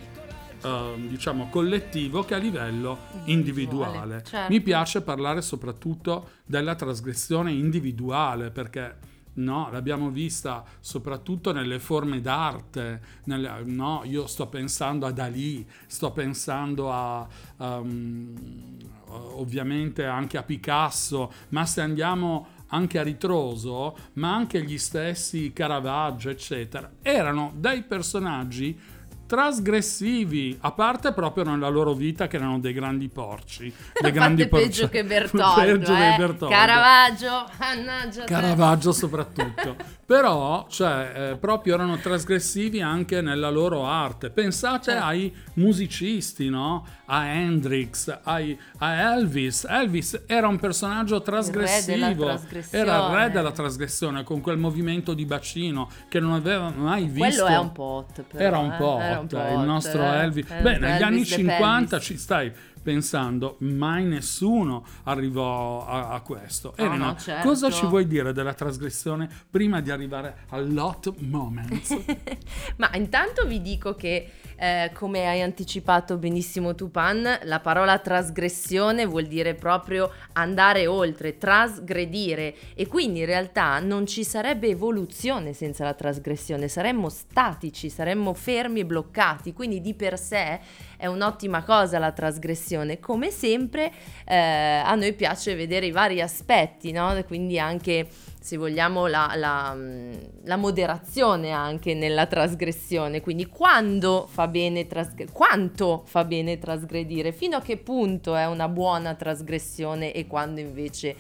[0.63, 4.23] ehm, diciamo collettivo che a livello individuale.
[4.25, 4.53] certo.
[4.53, 8.97] Mi piace parlare soprattutto della trasgressione individuale perché
[9.39, 13.01] No, l'abbiamo vista soprattutto nelle forme d'arte.
[13.25, 17.27] nelle- no, io sto pensando a Dalì, sto pensando a
[17.61, 18.77] ehm,
[19.11, 26.31] ovviamente anche a Picasso, ma se andiamo anche a ritroso, ma anche gli stessi Caravaggio,
[26.31, 28.79] eccetera, erano dei personaggi
[29.29, 34.57] trasgressivi, a parte proprio nella loro vita che erano dei grandi porci, dei grandi Fate
[34.57, 35.97] peggio porci- che Bertoldo, peggio eh.
[35.97, 36.49] che Bertoldo.
[36.49, 38.25] Caravaggio, mannaggia.
[38.25, 39.77] Caravaggio soprattutto.
[40.09, 44.31] Però, cioè, eh, proprio erano trasgressivi anche nella loro arte.
[44.31, 45.05] Pensate Certo.
[45.05, 46.87] ai musicisti, no?
[47.11, 49.67] a Hendrix, ai- a Elvis.
[49.69, 52.85] Elvis era un personaggio trasgressivo, trasgressione.
[52.85, 57.45] era il re della trasgressione con quel movimento di bacino che non aveva mai visto.
[57.45, 58.77] Quello è un po' hot, però, Era un eh.
[58.77, 60.17] po' Era un hot, po' il nostro eh.
[60.19, 60.51] Elvis.
[60.51, 62.07] Eh, Beh, negli anni the 50 Pelvis.
[62.07, 66.73] ci stai pensando, mai nessuno arrivò a, a questo.
[66.77, 67.49] Ah, Elena, no, certo.
[67.49, 72.37] cosa ci vuoi dire della trasgressione prima di arrivare all'hot moment?
[72.77, 74.31] Ma intanto vi dico che,
[74.61, 81.39] eh, come hai anticipato benissimo tu, Pan, la parola trasgressione vuol dire proprio andare oltre,
[81.39, 82.55] trasgredire.
[82.75, 88.81] E quindi in realtà non ci sarebbe evoluzione senza la trasgressione, saremmo statici, saremmo fermi
[88.81, 89.53] e bloccati.
[89.53, 90.59] Quindi di per sé
[90.97, 92.99] è un'ottima cosa la trasgressione.
[92.99, 93.93] Come sempre
[94.25, 97.17] eh, a noi piace vedere i vari aspetti, no?
[97.27, 98.09] Quindi anche
[98.49, 100.13] se vogliamo la, la, mm,
[100.45, 107.59] la moderazione anche nella trasgressione, quindi quando fa bene trasgredire, quanto fa bene trasgredire, fino
[107.59, 111.15] a che punto è una buona trasgressione e quando invece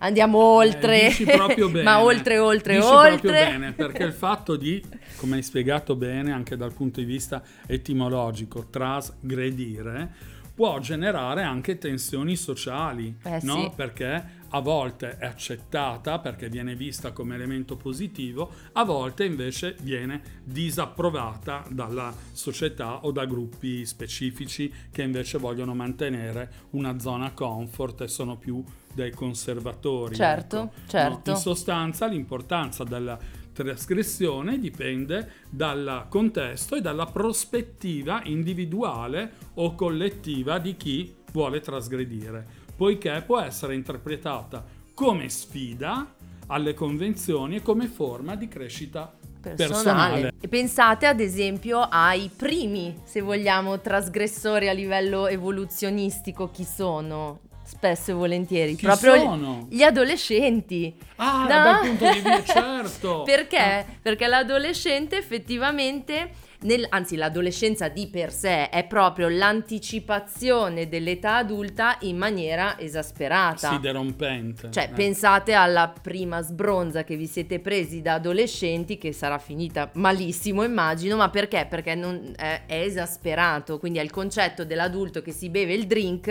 [0.00, 1.84] andiamo oltre, Eh, proprio bene.
[1.84, 3.16] ma oltre, oltre, Dici oltre.
[3.16, 4.82] proprio bene, perché il fatto di,
[5.16, 12.36] come hai spiegato bene anche dal punto di vista etimologico, trasgredire, può generare anche tensioni
[12.36, 13.54] sociali, Eh, no?
[13.62, 13.70] sì.
[13.74, 20.22] Perché a volte è accettata perché viene vista come elemento positivo, a volte invece viene
[20.44, 28.08] disapprovata dalla società o da gruppi specifici che invece vogliono mantenere una zona comfort e
[28.08, 28.62] sono più
[28.92, 30.14] dei conservatori.
[30.14, 30.72] Certo, ecco.
[30.86, 31.30] certo.
[31.32, 33.18] No, in sostanza l'importanza della
[33.52, 43.22] trasgressione dipende dal contesto e dalla prospettiva individuale o collettiva di chi vuole trasgredire, poiché
[43.24, 46.14] può essere interpretata come sfida
[46.48, 50.32] alle convenzioni e come forma di crescita personale.
[50.40, 57.40] E pensate ad esempio ai primi, se vogliamo, trasgressori a livello evoluzionistico, chi sono?
[57.66, 59.66] Spesso e volentieri, Chi proprio sono?
[59.70, 60.94] gli adolescenti.
[61.16, 61.46] Ah, No?
[61.48, 63.22] dal punto di vista, certo.
[63.26, 63.86] Perché?
[64.02, 66.30] Perché l'adolescente effettivamente,
[66.64, 73.70] nel- anzi l'adolescenza di per sé è proprio l'anticipazione dell'età adulta in maniera esasperata.
[73.70, 74.70] Sì, derompente.
[74.70, 74.94] Cioè, Eh.
[74.94, 81.16] pensate alla prima sbronza che vi siete presi da adolescenti, che sarà finita malissimo, immagino,
[81.16, 81.66] ma perché?
[81.68, 86.24] Perché non- è, è esasperato, quindi è il concetto dell'adulto che si beve il drink,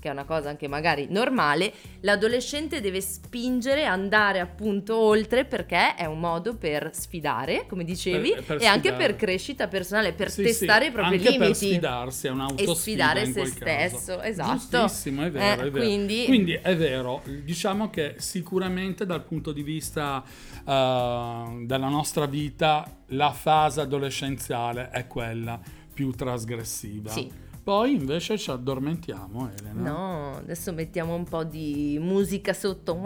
[0.00, 6.04] che è una cosa anche magari normale, l'adolescente deve spingere, andare appunto oltre, perché è
[6.06, 9.06] un modo per sfidare, come dicevi, Per- per e anche sfidare.
[9.06, 9.78] per crescita personale,
[10.12, 11.54] per Sì, testare sì, i propri anche per limiti.
[11.54, 13.96] sfidarsi, è un'autosfida E sfidare se quel caso.
[13.98, 14.52] stesso, esatto.
[14.56, 15.84] Giustissimo, è vero, Eh, è vero.
[16.26, 20.22] quindi- è vero, diciamo che sicuramente dal punto di vista
[20.66, 25.58] eh, della nostra vita la fase adolescenziale è quella
[25.92, 27.10] più trasgressiva.
[27.10, 27.30] Sì.
[27.62, 29.90] Poi invece ci addormentiamo, Elena.
[29.90, 32.98] No, adesso mettiamo un po' di musica sotto.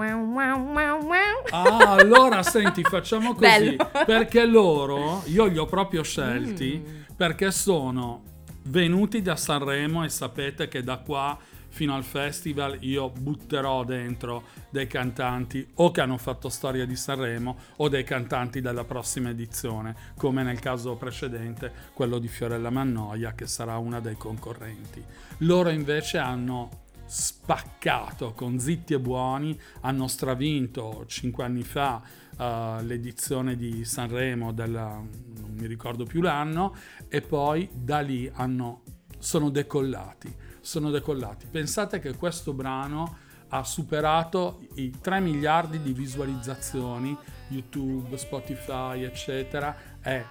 [1.51, 3.41] Ah, allora senti, facciamo così.
[3.77, 3.91] Bello.
[4.07, 7.03] Perché loro, io li ho proprio scelti, Mm.
[7.17, 8.23] perché sono
[8.67, 11.37] venuti da Sanremo e sapete che da qua
[11.75, 17.59] fino al festival io butterò dentro dei cantanti o che hanno fatto storia di Sanremo
[17.79, 23.49] o dei cantanti della prossima edizione, come nel caso precedente quello di Fiorella Mannoia che
[23.49, 25.03] sarà una dei concorrenti.
[25.39, 32.01] Loro invece hanno spaccato con zitti e buoni, hanno stravinto cinque anni fa
[32.39, 36.73] eh, l'edizione di Sanremo della, non mi ricordo più l'anno,
[37.09, 38.83] e poi da lì hanno,
[39.19, 40.44] sono decollati.
[40.65, 41.47] Sono decollati.
[41.51, 47.15] Pensate che questo brano ha superato i 3 miliardi di visualizzazioni,
[47.49, 49.77] YouTube, Spotify, eccetera.
[50.01, 50.25] È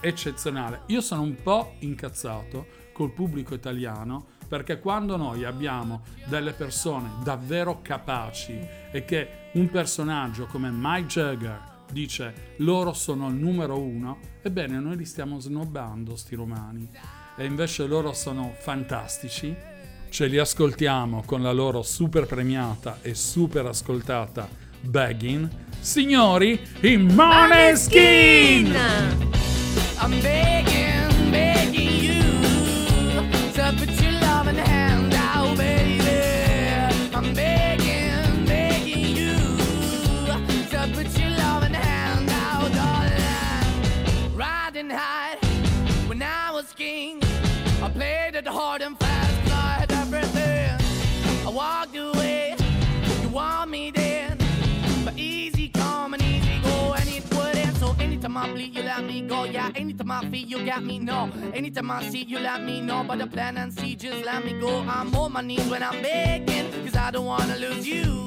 [0.00, 0.84] eccezionale.
[0.86, 7.80] Io sono un po' incazzato col pubblico italiano perché quando noi abbiamo delle persone davvero
[7.82, 8.58] capaci
[8.90, 14.96] e che un personaggio come Mike Jagger dice loro sono il numero uno, ebbene noi
[14.96, 16.88] li stiamo snobbando sti romani
[17.36, 19.72] e invece loro sono fantastici.
[20.14, 24.48] Ce li ascoltiamo con la loro super premiata e super ascoltata
[24.80, 25.50] Baggin.
[25.80, 28.72] Signori, i Måneskin!
[29.98, 32.22] I'm begging, begging you
[33.54, 35.98] to put your loving hand out, baby.
[37.12, 39.34] I'm begging, begging you
[40.70, 44.36] to put your loving hand out, darling.
[44.36, 45.38] Riding high
[46.06, 47.20] when I was king,
[47.82, 48.96] I played it hard and
[51.54, 52.56] walked away,
[53.22, 54.36] you want me then,
[55.04, 57.76] but easy come and easy go, and it wouldn't.
[57.76, 59.44] So anytime I bleed, you let me go.
[59.44, 60.98] Yeah, anytime I feel, you got me.
[60.98, 63.04] No, anytime I see, you let me know.
[63.06, 64.80] But the plan and see, just let me go.
[64.80, 68.24] I'm on my knees when I'm begging, cause I don't wanna lose you.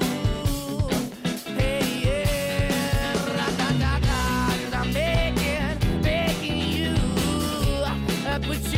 [1.58, 6.94] Hey, yeah, ra-da-da-da, cause I'm begging, begging you.
[8.26, 8.77] Uh, Put your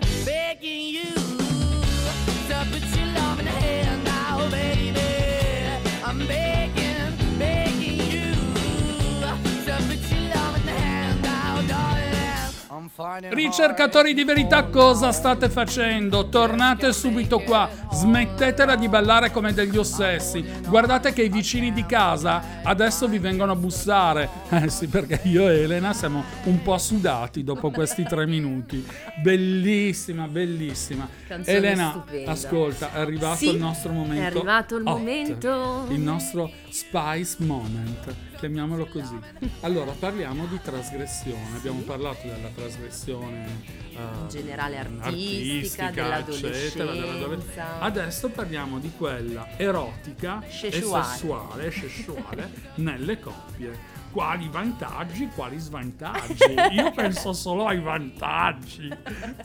[13.29, 16.27] Ricercatori di verità, cosa state facendo?
[16.27, 20.43] Tornate subito qua, smettetela di ballare come degli ossessi.
[20.67, 24.29] Guardate che i vicini di casa adesso vi vengono a bussare.
[24.61, 28.85] Eh sì, perché io e Elena siamo un po' sudati dopo questi tre minuti.
[29.23, 31.07] Bellissima, bellissima.
[31.25, 32.31] Canzone Elena, stupenda.
[32.31, 34.21] ascolta, è arrivato Sì, il nostro momento.
[34.21, 35.85] è arrivato il hot, momento.
[35.89, 38.13] Il nostro Spice Moment,
[38.45, 39.17] chiamiamolo così.
[39.61, 41.55] Allora, parliamo di trasgressione.
[41.57, 43.45] Abbiamo parlato della trasgressione
[43.91, 46.57] eh, In generale artistica, dell'adolescenza.
[46.57, 47.43] eccetera, dell'adole-
[47.79, 51.03] Adesso parliamo di quella erotica Sessuale.
[51.05, 53.99] e sessuale, sessuale nelle coppie.
[54.11, 56.43] Quali vantaggi, quali svantaggi?
[56.73, 58.89] Io penso solo ai vantaggi,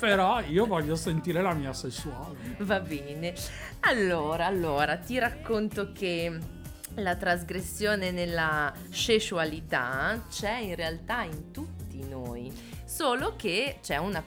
[0.00, 2.56] però io voglio sentire la mia sessuale.
[2.60, 3.32] Va bene.
[3.80, 6.36] Allora, allora, ti racconto che
[6.96, 12.52] la trasgressione nella sessualità c'è in realtà in tutti noi,
[12.84, 14.24] solo che c'è una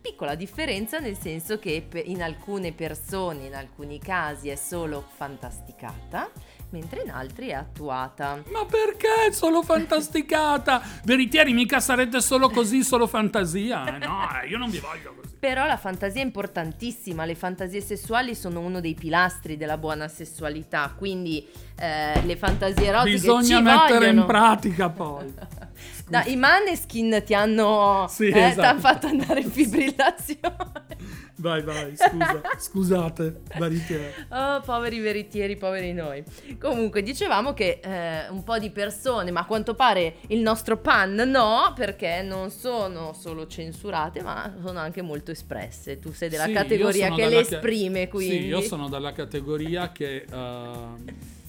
[0.00, 6.30] piccola differenza nel senso che in alcune persone, in alcuni casi è solo fantasticata,
[6.70, 8.42] mentre in altri è attuata.
[8.50, 10.82] Ma perché solo fantasticata?
[11.04, 13.96] Veritieri, mica sarete solo così, solo fantasia.
[13.96, 13.98] eh?
[13.98, 15.36] No, eh, io non vi voglio così.
[15.38, 20.92] Però la fantasia è importantissima, le fantasie sessuali sono uno dei pilastri della buona sessualità,
[20.96, 21.46] quindi
[21.78, 24.20] eh, le fantasie erotiche Bisogna mettere vogliono.
[24.20, 25.34] in pratica poi.
[26.10, 28.60] No, I maneskin ti hanno Sì, eh, esatto.
[28.60, 30.86] t'han fatto andare in fibrillazione.
[31.40, 34.12] Vai, vai, scusa, scusate, veritieri.
[34.30, 36.24] Oh, poveri veritieri, poveri noi.
[36.58, 41.14] Comunque, dicevamo che eh, un po' di persone, ma a quanto pare il nostro pan
[41.14, 46.00] no, perché non sono solo censurate, ma sono anche molto espresse.
[46.00, 48.36] Tu sei della Sì, categoria che le ca- esprime, quindi.
[48.40, 50.86] Sì, io sono dalla categoria che eh,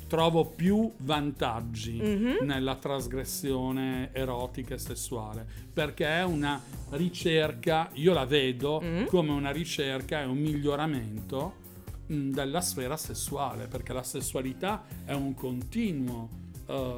[0.09, 2.37] trovo più vantaggi Mhm.
[2.41, 9.05] nella trasgressione erotica e sessuale, perché è una ricerca, io la vedo Mhm.
[9.05, 11.53] come una ricerca e un miglioramento
[12.07, 16.27] mh, della sfera sessuale, perché la sessualità è un continuo,
[16.65, 16.97] eh,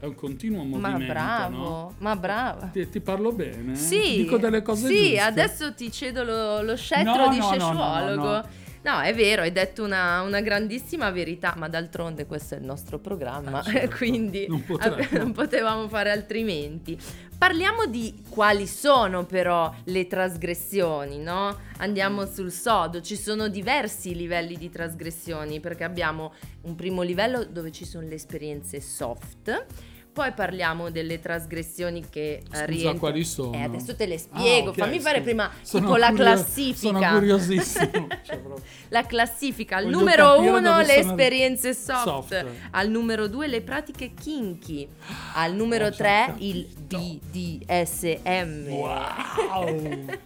[0.00, 1.94] è un continuo Ma movimento, bravo, no?
[1.98, 2.66] ma brava.
[2.66, 3.76] Ti, ti parlo bene?
[3.76, 5.20] Sì, Dico delle cose sì, giuste?
[5.20, 8.42] adesso ti cedo lo, lo scettro No, di no, sessuologo.
[8.82, 12.98] No, è vero, hai detto una, una grandissima verità, ma d'altronde questo è il nostro
[12.98, 14.64] programma, Eh, certo, quindi non
[15.10, 16.98] non potevamo fare altrimenti.
[17.36, 21.58] Parliamo di quali sono però le trasgressioni, no?
[21.78, 27.72] Andiamo sul sodo, ci sono diversi livelli di trasgressioni perché abbiamo un primo livello dove
[27.72, 29.66] ci sono le esperienze soft.
[30.12, 32.98] Poi parliamo delle trasgressioni che Scusa, eh, rientrano.
[32.98, 33.54] quali sono?
[33.54, 34.66] Eh, adesso te le spiego.
[34.68, 35.22] Ah, ok, Fammi fare scusa.
[35.30, 36.92] prima Sono tipo la curio- classifica.
[36.98, 38.06] Sono curiosissimo.
[38.22, 38.40] Cioè.
[38.88, 39.76] La classifica.
[39.76, 42.02] Al Voglio numero uno le esperienze soft.
[42.04, 42.44] soft.
[42.72, 44.86] Al numero due le pratiche kinky.
[45.34, 46.44] Al numero già tre capito.
[46.44, 48.68] il BDSM.
[48.68, 50.04] Wow!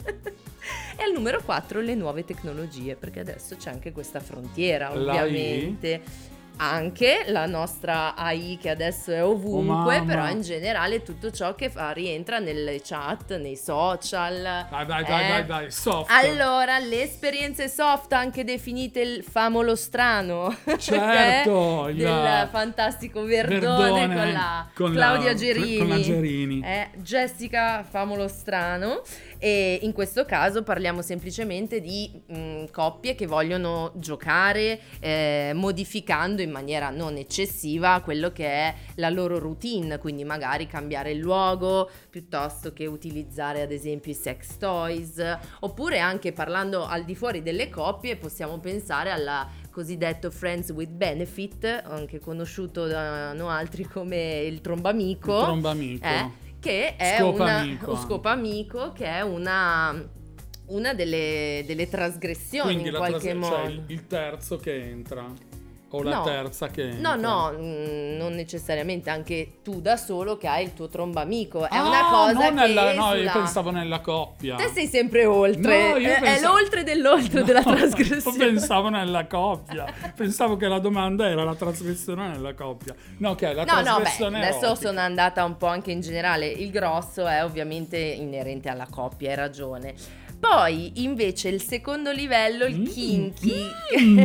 [0.99, 5.77] E al numero 4 le nuove tecnologie, perché adesso c'è anche questa frontiera, La I?
[6.59, 11.69] Anche la nostra AI che adesso è ovunque, Oh, però in generale tutto ciò che
[11.71, 14.67] fa rientra nelle chat, nei social.
[14.71, 15.29] Dai, dai, dai, eh.
[15.29, 16.11] dai, dai, soft.
[16.11, 24.07] Allora, le esperienze soft, anche definite il famolo strano, Certo, eh, il- del fantastico Verdone,
[24.07, 26.63] Verdone con la con Claudia la- Gerini, con la Gerini.
[26.65, 29.03] eh, Jessica famolo strano.
[29.39, 36.53] E in questo caso parliamo semplicemente di mh, coppie che vogliono giocare eh, modificando in
[36.53, 42.73] maniera non eccessiva quello che è la loro routine, quindi magari cambiare il luogo piuttosto
[42.73, 45.23] che utilizzare ad esempio i sex toys,
[45.61, 51.83] oppure anche parlando al di fuori delle coppie possiamo pensare alla cosiddetto Friends with Benefit,
[51.85, 55.37] anche conosciuto da no altri come il trombamico.
[55.39, 56.07] Il trombamico.
[56.07, 58.07] eh, che è Scopa una amico o anche.
[58.07, 59.95] scopa amico che è una,
[60.69, 63.83] una delle, delle trasgressioni Quindi in qualche trasgressione, modo.
[63.87, 65.33] cioè il terzo che entra.
[65.91, 66.23] O la No.
[66.25, 67.15] terza che entra.
[67.15, 71.65] No, no, mm, non necessariamente anche tu da solo che hai il tuo trombamico.
[71.65, 74.57] È Ah, una cosa non che nella- no, io pensavo nella coppia.
[74.57, 75.91] Te sei sempre oltre.
[75.93, 78.37] No, io è, pensavo- l'oltre dell'oltre della No, trasgressione.
[78.37, 79.85] Pensavo nella coppia.
[80.15, 82.93] Pensavo che la domanda era la trasgressione nella coppia.
[83.19, 86.01] No, che è la No, no, beh, trasgressione adesso sono andata un po' anche in
[86.01, 86.47] generale.
[86.49, 89.95] Il grosso è ovviamente inerente alla coppia, hai ragione.
[90.49, 92.85] Poi invece il secondo livello, il Mm.
[92.85, 93.65] kinky,
[93.99, 94.19] Mm.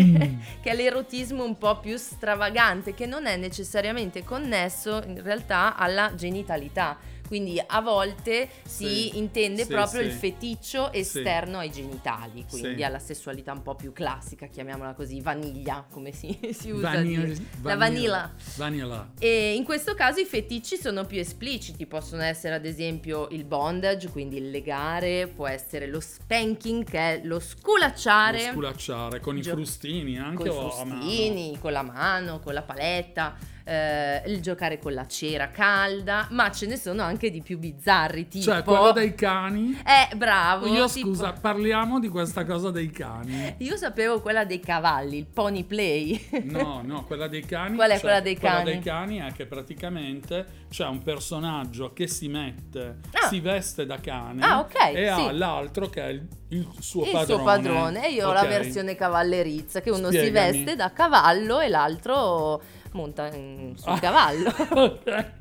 [0.61, 6.13] che è l'erotismo un po' più stravagante, che non è necessariamente connesso in realtà alla
[6.15, 6.97] genitalità.
[7.31, 10.07] Quindi a volte si Sì, intende sì, proprio sì.
[10.07, 15.85] il feticcio esterno ai genitali, quindi alla sessualità un po' più classica, chiamiamola così, vaniglia,
[15.89, 17.45] come si, si usa Vanil- dire.
[17.61, 18.33] La vanilla.
[18.57, 19.11] Vanilla.
[19.17, 24.09] E in questo caso i feticci sono più espliciti, possono essere ad esempio il bondage,
[24.09, 29.41] quindi il legare, può essere lo spanking che è lo sculacciare Lo sculacciare con i
[29.41, 33.37] Gio- frustini anche con i o frustini, con la mano, con la paletta,
[33.71, 38.27] eh, il giocare con la cera calda, ma ce ne sono anche di più bizzarri,
[38.27, 39.79] tipo Cioè, quello dei cani.
[39.85, 40.65] Eh, bravo.
[40.67, 43.55] Io tipo- scusa, parliamo di questa cosa dei cani.
[43.59, 46.27] Io sapevo quella dei cavalli, il pony play.
[46.43, 47.75] No, no, quella dei cani.
[47.75, 48.71] Qual è cioè, quella dei Quella cani?
[48.71, 53.27] dei cani è che praticamente c'è un personaggio che si mette, Ah.
[53.27, 55.37] si veste da cane Ah, ok, e ha sì.
[55.37, 57.35] l'altro che è il, il suo il padrone.
[57.35, 60.51] suo padrone e io ho la versione cavallerizza che uno si Spiegami.
[60.57, 62.61] veste da cavallo e l'altro
[62.93, 63.99] monta in- sul Ah.
[63.99, 64.49] cavallo.
[64.71, 65.39] Ok.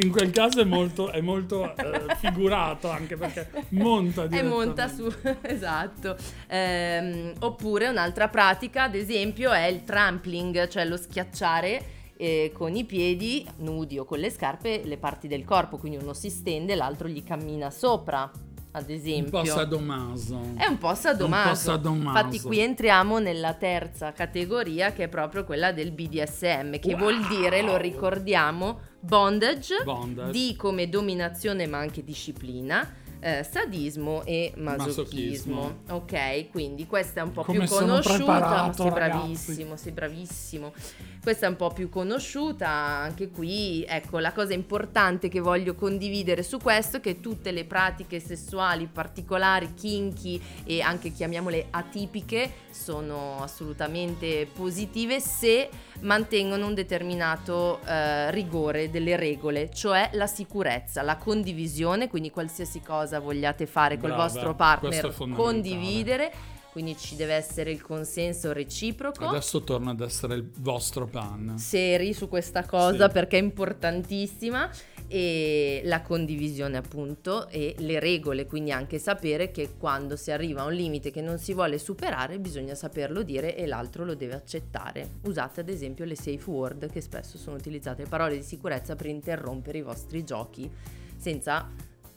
[0.00, 5.10] In quel caso è molto, è molto eh, figurato anche perché monta E monta su,
[5.40, 6.14] esatto.
[6.48, 11.84] Ehm, oppure un'altra pratica, ad esempio, è il trampling, cioè lo schiacciare
[12.18, 16.12] eh, con i piedi nudi o con le scarpe le parti del corpo, quindi uno
[16.12, 18.30] si stende l'altro gli cammina sopra,
[18.72, 19.40] ad un esempio.
[19.40, 20.40] po' sadomaso.
[20.56, 21.48] È un po' sadomaso.
[21.48, 22.18] Un po' sadomaso.
[22.18, 27.28] Infatti qui entriamo nella terza categoria che è proprio quella del BDSM, che vuol Wow!
[27.28, 30.30] dire, lo ricordiamo, bondage, Bondage.
[30.32, 33.00] di come dominazione ma anche disciplina.
[33.24, 35.54] eh, sadismo e Masochismo.
[35.54, 35.78] masochismo.
[35.90, 38.72] Ok, quindi questa è un po' Come più conosciuta.
[38.72, 40.72] sei bravissimo, sei bravissimo.
[41.22, 46.42] Questa è un po' più conosciuta, anche qui, ecco, la cosa importante che voglio condividere
[46.42, 53.40] su questo è che tutte le pratiche sessuali particolari, kinky e anche chiamiamole atipiche sono
[53.40, 55.68] assolutamente positive se
[56.00, 63.20] mantengono un determinato eh, rigore delle regole, cioè la sicurezza, la condivisione, quindi qualsiasi cosa
[63.20, 66.32] vogliate fare col Brava, vostro partner, condividere,
[66.72, 71.58] quindi ci deve essere il consenso reciproco Adesso torna ad essere il vostro pan.
[71.58, 73.12] seri su questa cosa Sì.
[73.12, 74.70] perché è importantissima
[75.06, 80.64] e la condivisione appunto e le regole, quindi anche sapere che quando si arriva a
[80.64, 85.16] un limite che non si vuole superare bisogna saperlo dire e l'altro lo deve accettare.
[85.24, 89.76] Usate ad esempio le safe word che spesso sono utilizzate parole di sicurezza per interrompere
[89.78, 90.70] i vostri giochi
[91.18, 91.68] senza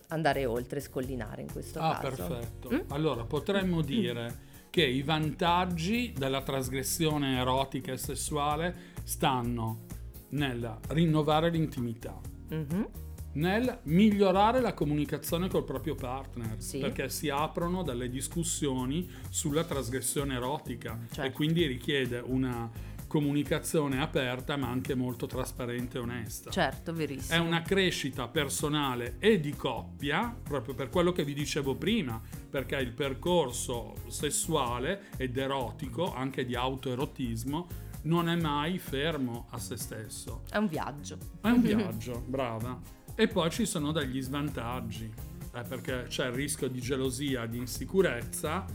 [0.10, 2.28] andare oltre, scollinare in questo Ah, caso.
[2.28, 2.70] perfetto.
[2.74, 2.80] Mm?
[2.89, 4.45] Allora, potremmo dire
[4.76, 9.86] che i vantaggi della trasgressione erotica e sessuale stanno
[10.32, 12.19] nel rinnovare l'intimità,
[12.49, 12.88] Mhm.
[13.36, 16.80] nel migliorare la comunicazione col proprio partner, Sì.
[16.80, 21.21] perché si aprono delle discussioni sulla trasgressione erotica Certo.
[21.21, 22.69] e quindi richiede una
[23.08, 26.51] comunicazione aperta ma anche molto trasparente e onesta.
[26.51, 27.43] Certo, È verissimo.
[27.43, 32.91] una crescita personale e di coppia, proprio per quello che vi dicevo prima, perché il
[32.91, 37.68] percorso sessuale ed erotico, anche di autoerotismo,
[38.03, 40.43] non è mai fermo a se stesso.
[40.49, 41.18] È un viaggio.
[41.41, 42.80] È un viaggio, brava.
[43.16, 45.12] E poi ci sono degli svantaggi,
[45.53, 48.66] eh, perché c'è il rischio di gelosia, di insicurezza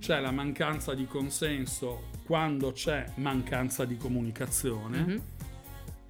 [0.00, 5.20] c'è la mancanza di consenso quando c'è mancanza di comunicazione Mhm.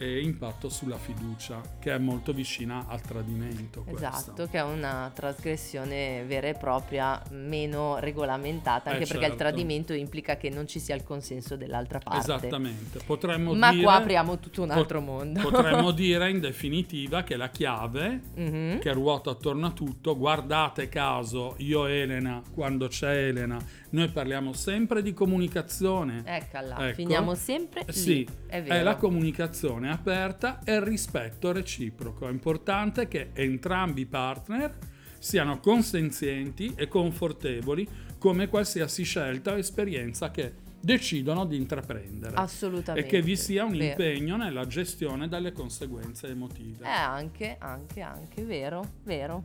[0.03, 3.85] E impatto sulla fiducia, che è molto vicina al tradimento.
[3.87, 9.37] Esatto, che è una trasgressione vera e propria, meno regolamentata, Eh, anche perché il certo.
[9.37, 12.19] tradimento implica che non ci sia il consenso dell'altra parte.
[12.21, 12.99] Esattamente.
[13.05, 15.39] Potremmo Ma dire, qua apriamo tutto un pot- altro mondo.
[15.43, 18.79] Potremmo dire in definitiva che la chiave Mhm.
[18.79, 23.59] che ruota attorno a tutto, guardate caso, io e Elena, quando c'è Elena,
[23.91, 26.23] noi parliamo sempre di comunicazione.
[26.25, 26.95] Eccola, Ecco.
[26.95, 28.40] finiamo sempre lì.
[28.51, 28.83] È vero.
[28.83, 32.27] la comunicazione aperta e il rispetto reciproco.
[32.27, 34.77] È importante che entrambi i partner
[35.19, 37.89] siano consenzienti e confortevoli
[38.19, 42.35] come qualsiasi scelta o esperienza che decidono di intraprendere.
[42.35, 43.07] Assolutamente.
[43.07, 43.85] E che vi sia un vero.
[43.85, 46.85] impegno nella gestione delle conseguenze emotive.
[46.85, 49.45] Eh, anche, anche, anche, vero, vero.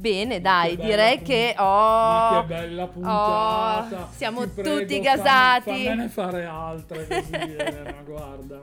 [0.00, 4.02] Bene, dai, bella direi pun- che Ma oh, che bella puntata!
[4.02, 5.84] oh, siamo prego, tutti gasati.
[5.84, 8.62] Fammene fare altre così, Elena, guarda.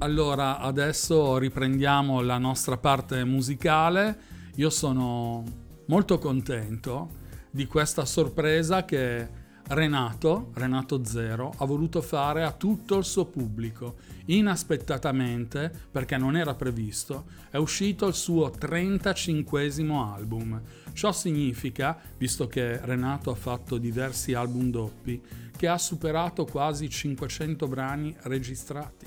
[0.00, 4.18] Allora, adesso riprendiamo la nostra parte musicale.
[4.56, 5.42] Io sono
[5.86, 7.08] molto contento
[7.50, 9.37] di questa sorpresa che
[9.70, 13.96] Renato, Renato Zero, ha voluto fare a tutto il suo pubblico.
[14.26, 20.62] Inaspettatamente, perché non era previsto, è uscito il suo 35 album.
[20.94, 25.20] Ciò significa, visto che Renato ha fatto diversi album doppi,
[25.54, 29.06] che ha superato quasi 500 brani registrati.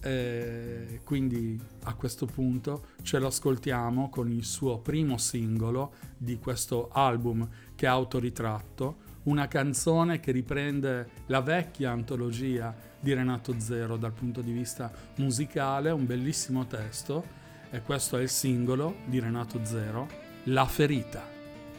[0.00, 6.88] Eh, quindi a questo punto ce lo ascoltiamo con il suo primo singolo di questo
[6.92, 14.12] album che è Autoritratto, una canzone che riprende la vecchia antologia di Renato Zero dal
[14.12, 17.36] punto di vista musicale, un bellissimo testo
[17.70, 20.08] e questo è il singolo di Renato Zero,
[20.44, 21.22] La ferita.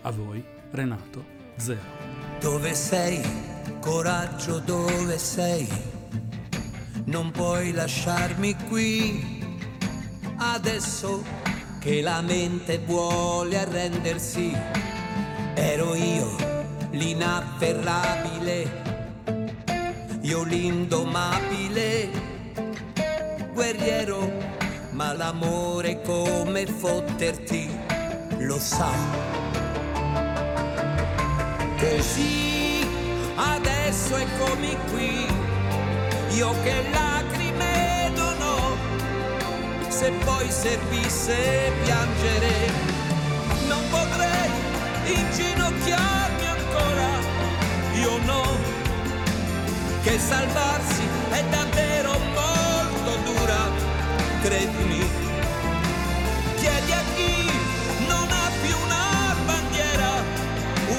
[0.01, 1.25] A voi Renato
[1.55, 2.37] Zero.
[2.39, 3.19] Dove sei?
[3.81, 5.67] Coraggio, dove sei?
[7.05, 9.43] Non puoi lasciarmi qui.
[10.37, 11.23] Adesso
[11.79, 14.55] che la mente vuole arrendersi,
[15.55, 16.58] ero io
[16.91, 18.81] l'inafferrabile,
[20.21, 22.09] io l'indomabile,
[23.53, 24.31] guerriero,
[24.91, 27.69] ma l'amore come fotterti,
[28.39, 29.27] lo sai.
[31.77, 32.87] Così
[33.35, 35.27] adesso eccomi qui,
[36.35, 38.77] io che lacrime non ho,
[39.89, 42.71] se poi servisse piangere,
[43.67, 44.49] non potrei
[45.05, 46.48] inginocchiarmi
[46.79, 47.19] ancora,
[47.93, 48.43] io no,
[50.03, 53.69] che salvarsi è davvero molto dura,
[54.41, 55.07] credimi.
[56.57, 57.51] Chiedi a chi
[58.07, 60.23] non ha più una bandiera,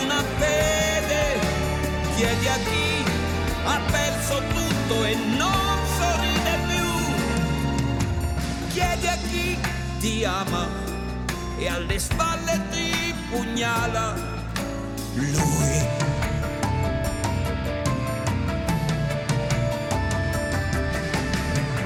[0.02, 1.38] una fede,
[2.16, 3.04] chiedi a chi
[3.64, 6.88] ha perso tutto e non sorride più,
[8.68, 9.58] chiedi a chi
[9.98, 10.66] ti ama
[11.58, 14.29] e alle spalle ti pugnala
[15.14, 15.88] lui.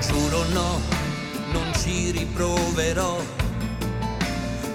[0.00, 0.80] Giuro no,
[1.52, 3.18] non ci riproverò,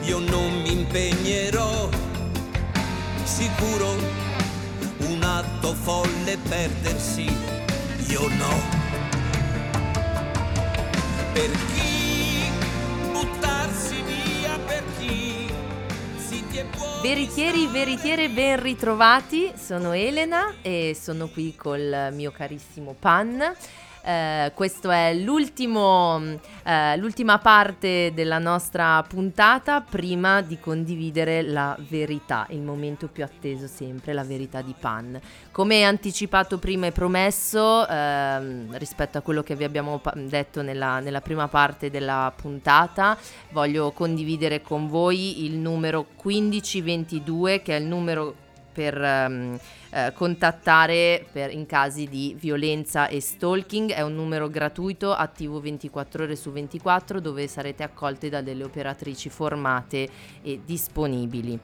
[0.03, 1.89] io non mi impegnerò,
[3.23, 3.95] sicuro
[4.99, 7.31] un atto folle perdersi,
[8.07, 8.77] io no.
[11.33, 11.68] Per
[17.01, 19.53] Veritieri, veritiere, ben ritrovati.
[19.55, 23.55] Sono Elena e sono qui col mio carissimo Pan.
[24.01, 26.21] Eh, questo è l'ultimo,
[26.63, 33.67] eh, l'ultima parte della nostra puntata prima di condividere la verità, il momento più atteso
[33.67, 35.19] sempre, la verità di Pan.
[35.51, 40.99] Come anticipato prima e promesso, ehm, rispetto a quello che vi abbiamo pa- detto nella,
[40.99, 43.17] nella prima parte della puntata,
[43.51, 49.59] voglio condividere con voi il numero 1522 che è il numero per ehm,
[49.91, 56.23] eh, contattare per- in casi di violenza e stalking è un numero gratuito attivo 24
[56.23, 60.07] ore su 24 dove sarete accolte da delle operatrici formate
[60.41, 61.59] e disponibili.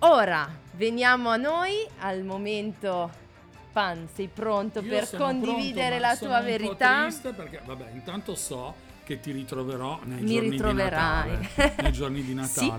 [0.00, 3.10] Ora veniamo a noi al momento
[3.72, 7.02] Pan, sei pronto Io per sono condividere pronto, la sono tua verità?
[7.02, 8.74] triste perché, vabbè, intanto so
[9.04, 11.30] che ti ritroverò nei Mi giorni ritroverai.
[11.30, 11.74] di Natale.
[11.82, 12.72] nei giorni di Sì.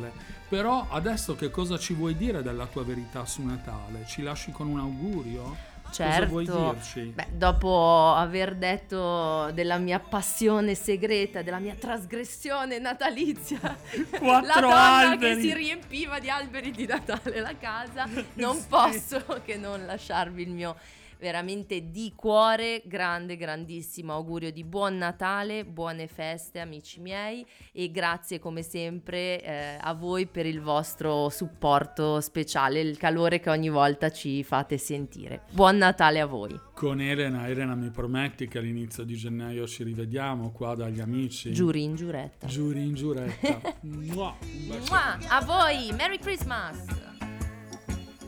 [0.49, 4.05] Però adesso che cosa ci vuoi dire della tua verità su Natale?
[4.07, 5.75] Ci lasci con un augurio?
[5.91, 6.27] Certo.
[6.27, 7.01] vuoi dirci?
[7.15, 13.59] Beh, dopo aver detto della mia passione segreta, della mia trasgressione natalizia,
[14.19, 15.35] Quattro la donna alberi.
[15.35, 20.49] che si riempiva di alberi di Natale la casa, non posso che non lasciarvi il
[20.49, 20.75] mio
[21.19, 28.39] veramente di cuore grande, grandissimo augurio di buon Natale, buone feste amici miei e grazie
[28.39, 34.09] come sempre eh, a voi per il vostro supporto speciale, il calore che ogni volta
[34.11, 35.43] ci fate sentire.
[35.51, 36.59] Buon Natale a voi.
[36.73, 41.51] Con Elena, Elena mi prometti che all'inizio di gennaio ci rivediamo qua dagli amici?
[41.51, 42.47] Giuri in giuretta.
[42.47, 43.59] Giuri in giuretta.
[43.81, 44.35] Mua,
[45.27, 47.15] a voi, Merry Christmas!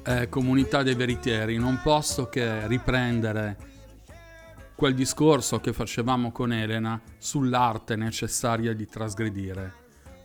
[0.01, 3.57] Eh, comunità dei veritieri, non posso che riprendere
[4.75, 9.73] quel discorso che facevamo con Elena sull'arte necessaria di trasgredire,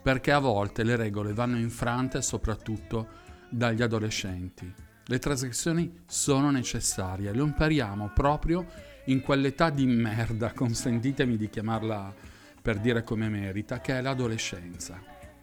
[0.01, 3.09] perché a volte le regole vanno infrante soprattutto
[3.49, 4.73] dagli adolescenti.
[5.07, 8.65] Le trasgressioni sono necessarie, lo impariamo proprio
[9.07, 12.15] in quell'età di merda, consentitemi di chiamarla
[12.63, 15.03] per dire come merita, che è l'adolescenza.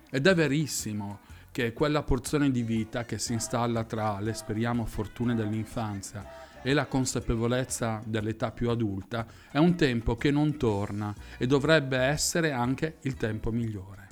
[0.10, 1.20] Ed è verissimo
[1.52, 6.26] che quella porzione di vita che si installa tra le speriamo fortune dell'infanzia
[6.62, 12.52] e la consapevolezza dell'età più adulta è un tempo che non torna e dovrebbe essere
[12.52, 14.08] anche il tempo migliore.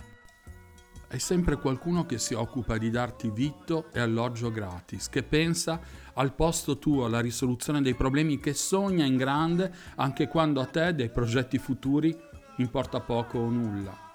[1.07, 5.79] È sempre qualcuno che si occupa di darti vitto e alloggio gratis, che pensa
[6.13, 10.93] al posto tuo alla risoluzione dei problemi, che sogna in grande anche quando a te
[10.93, 12.15] dei progetti futuri
[12.57, 14.08] importa poco o nulla.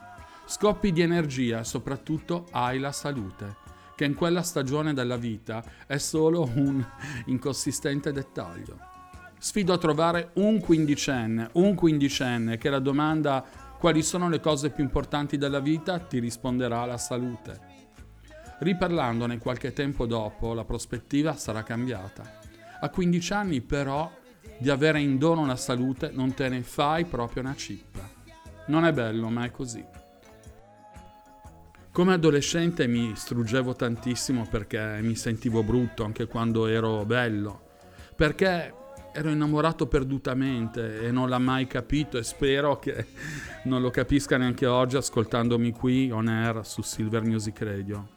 [0.46, 3.56] Scoppi di energia e soprattutto hai la salute,
[3.96, 6.84] che in quella stagione della vita è solo un
[7.26, 8.78] inconsistente dettaglio.
[9.38, 13.44] Sfido a trovare un quindicenne, un quindicenne che la domanda
[13.78, 17.72] quali sono le cose più importanti della vita ti risponderà la salute.
[18.58, 22.40] Riparlandone qualche tempo dopo, la prospettiva sarà cambiata.
[22.80, 24.10] A 15 anni però
[24.58, 28.08] di avere in dono la salute non te ne fai proprio una cippa.
[28.66, 30.02] Non è bello, ma è così.
[31.94, 37.76] Come adolescente mi struggevo tantissimo perché mi sentivo brutto anche quando ero bello,
[38.16, 38.74] perché
[39.12, 43.06] ero innamorato perdutamente e non l'ha mai capito e spero che
[43.66, 48.08] non lo capisca neanche oggi ascoltandomi qui on air su Silver Music Radio.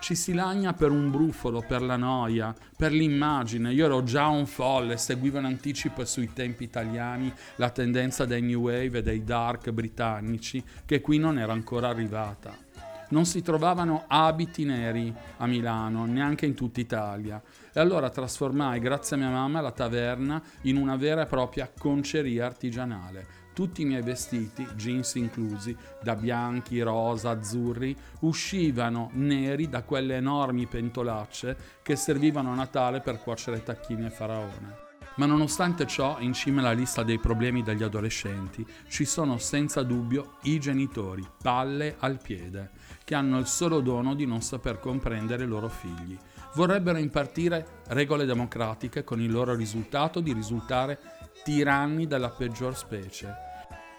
[0.00, 3.72] Ci si lagna per un brufolo, per la noia, per l'immagine.
[3.72, 8.62] Io ero già un folle, seguivo in anticipo sui tempi italiani la tendenza dei new
[8.62, 12.68] wave e dei dark britannici che qui non era ancora arrivata.
[13.10, 17.42] Non si trovavano abiti neri a Milano, neanche in tutta Italia.
[17.72, 22.46] E allora trasformai, grazie a mia mamma, la taverna in una vera e propria conceria
[22.46, 23.38] artigianale.
[23.52, 30.66] Tutti i miei vestiti, jeans inclusi, da bianchi, rosa, azzurri, uscivano neri da quelle enormi
[30.66, 34.88] pentolacce che servivano a Natale per cuocere tacchini e faraone.
[35.16, 40.36] Ma nonostante ciò, in cima alla lista dei problemi degli adolescenti ci sono senza dubbio
[40.44, 42.70] i genitori, palle al piede,
[43.10, 46.16] che hanno il solo dono di non saper comprendere i loro figli.
[46.54, 50.96] Vorrebbero impartire regole democratiche con il loro risultato di risultare
[51.42, 53.34] tiranni della peggior specie.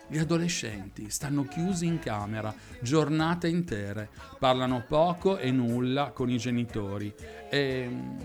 [0.08, 4.08] Gli adolescenti stanno chiusi in camera giornate intere,
[4.40, 7.14] parlano poco e nulla con i genitori
[7.50, 8.20] e mm,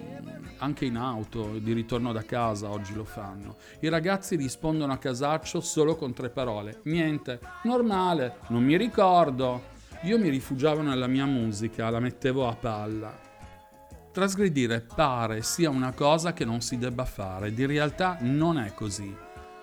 [0.59, 3.57] anche in auto di ritorno da casa oggi lo fanno.
[3.80, 6.78] I ragazzi rispondono a casaccio solo con tre parole.
[6.84, 9.74] Niente, normale, non mi ricordo.
[10.07, 13.18] Io mi rifugiavo nella mia musica, la mettevo a palla.
[14.12, 19.12] Trasgredire pare sia una cosa che non si debba fare, di realtà non è così.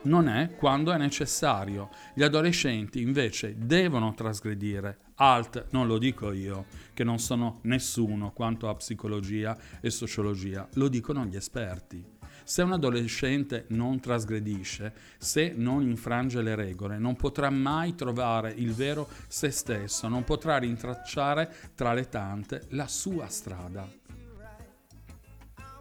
[0.02, 1.92] Non è quando è necessario.
[2.14, 4.98] Gli adolescenti invece devono trasgredire.
[5.16, 10.90] Alt, non lo dico io, che non sono nessuno quanto a psicologia e sociologia, lo
[10.90, 12.13] dicono gli esperti.
[12.46, 18.74] Se un adolescente non trasgredisce, se non infrange le regole, non potrà mai trovare il
[18.74, 23.90] vero se stesso, non potrà rintracciare tra le tante la sua strada.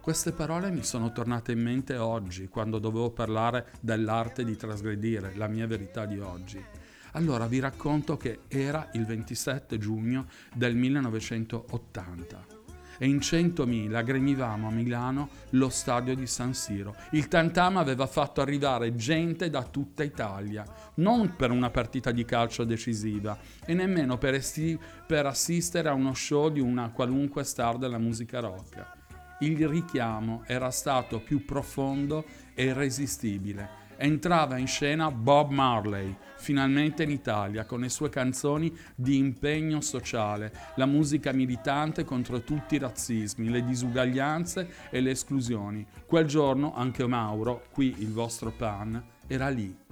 [0.01, 5.47] Queste parole mi sono tornate in mente oggi, quando dovevo parlare dell'arte di trasgredire, la
[5.47, 6.63] mia verità di oggi.
[7.11, 12.52] Allora vi racconto che era il 27 giugno del 1980
[12.97, 16.95] e in 100.000 gremivamo a Milano lo stadio di San Siro.
[17.11, 20.65] Il Tantam aveva fatto arrivare gente da tutta Italia,
[20.95, 26.13] non per una partita di calcio decisiva e nemmeno per, esti- per assistere a uno
[26.13, 29.01] show di una qualunque star della musica rock
[29.39, 32.23] il richiamo era stato più profondo
[32.53, 39.17] e irresistibile entrava in scena Bob Marley, finalmente in Italia, con le sue canzoni di
[39.17, 45.85] impegno sociale, la musica militante contro tutti i razzismi, le disuguaglianze e le esclusioni.
[46.05, 49.82] Quel giorno anche Mauro, qui il vostro pan, era lì.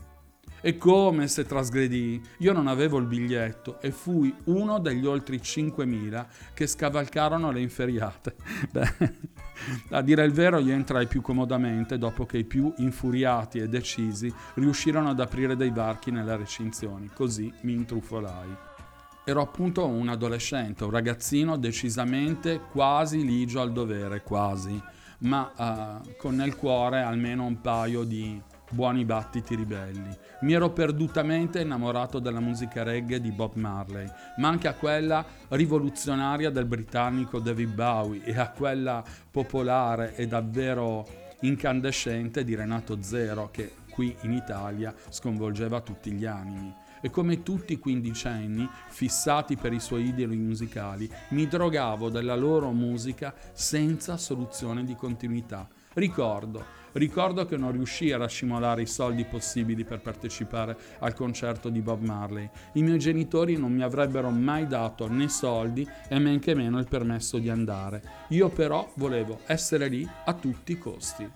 [0.64, 2.22] E come se trasgredì?
[2.38, 8.36] Io non avevo il biglietto e fui uno degli oltre 5.000 che scavalcarono le inferiate.
[8.72, 9.14] Beh,
[9.90, 14.32] a dire il vero, io entrai più comodamente dopo che i più infuriati e decisi
[14.54, 17.10] riuscirono ad aprire dei varchi nelle recinzioni.
[17.12, 18.56] Così mi intrufolai.
[19.24, 24.80] Ero appunto un adolescente, un ragazzino decisamente quasi ligio al dovere, quasi,
[25.20, 25.52] ma
[26.04, 28.42] uh, con nel cuore almeno un paio di
[28.72, 30.18] buoni battiti ribelli.
[30.42, 34.08] Mi ero perdutamente innamorato della musica reggae di Bob Marley,
[34.38, 41.08] ma anche a quella rivoluzionaria del britannico David Bowie e a quella popolare e davvero
[41.42, 46.74] incandescente di Renato Zero che qui in Italia sconvolgeva tutti gli animi.
[47.04, 52.72] E come tutti i quindicenni, fissati per i suoi idoli musicali, mi drogavo della loro
[52.72, 55.68] musica senza soluzione di continuità.
[55.94, 61.82] Ricordo Ricordo che non riuscii a rascimolare i soldi possibili per partecipare al concerto di
[61.82, 62.50] Bob Marley.
[62.74, 66.88] I miei genitori non mi avrebbero mai dato né soldi e men che meno il
[66.88, 68.02] permesso di andare.
[68.30, 71.30] Io però volevo essere lì a tutti i costi.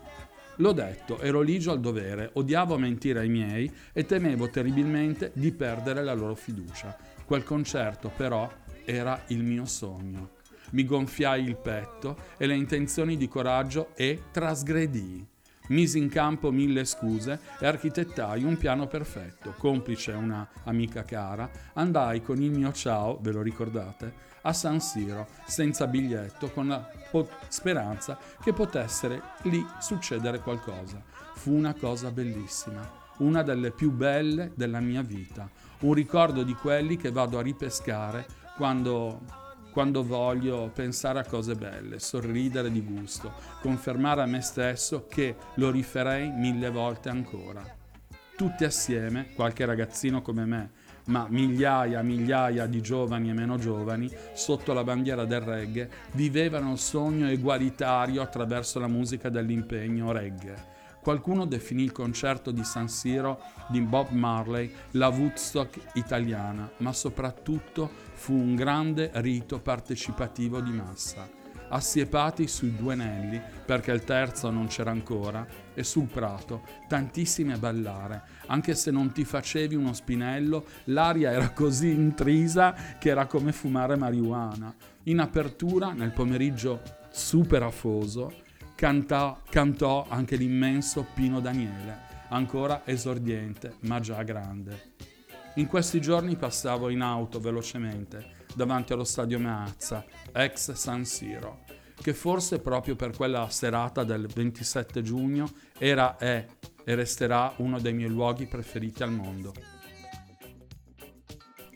[0.56, 6.02] L'ho detto, ero ligio al dovere, odiavo mentire ai miei e temevo terribilmente di perdere
[6.02, 6.96] la loro fiducia.
[7.24, 8.50] Quel concerto però
[8.84, 10.34] era il mio sogno.
[10.70, 15.34] Mi gonfiai il petto e le intenzioni di coraggio e trasgredii.
[15.68, 19.54] Misi in campo mille scuse e architettai un piano perfetto.
[19.58, 24.12] Complice una amica cara, andai con il mio ciao, ve lo ricordate,
[24.42, 31.02] a San Siro, senza biglietto, con la po- speranza che potesse lì succedere qualcosa.
[31.34, 32.88] Fu una cosa bellissima,
[33.18, 35.50] una delle più belle della mia vita,
[35.80, 39.20] un ricordo di quelli che vado a ripescare quando
[39.76, 45.70] quando voglio pensare a cose belle, sorridere di gusto, confermare a me stesso che lo
[45.70, 47.62] rifarei mille volte ancora.
[48.38, 50.70] Tutti assieme, qualche ragazzino come me,
[51.08, 56.78] ma migliaia, migliaia di giovani e meno giovani, sotto la bandiera del reggae, vivevano il
[56.78, 60.74] sogno egualitario attraverso la musica dell'impegno reggae
[61.06, 67.88] Qualcuno definì il concerto di San Siro di Bob Marley la Woodstock italiana, ma soprattutto
[68.16, 71.28] fu un grande rito partecipativo di massa.
[71.68, 77.58] Assiepati sui due anelli, perché il terzo non c'era ancora, e sul prato, tantissimi a
[77.58, 78.22] ballare.
[78.46, 83.96] Anche se non ti facevi uno spinello, l'aria era così intrisa che era come fumare
[83.96, 84.74] marijuana.
[85.04, 88.32] In apertura, nel pomeriggio super afoso,
[88.74, 91.98] cantò, cantò anche l'immenso Pino Daniele,
[92.28, 94.94] ancora esordiente ma già grande.
[95.56, 101.64] In questi giorni passavo in auto velocemente davanti allo stadio Meazza, ex San Siro,
[101.98, 106.46] che forse proprio per quella serata del 27 giugno era, è
[106.84, 109.54] e resterà uno dei miei luoghi preferiti al mondo.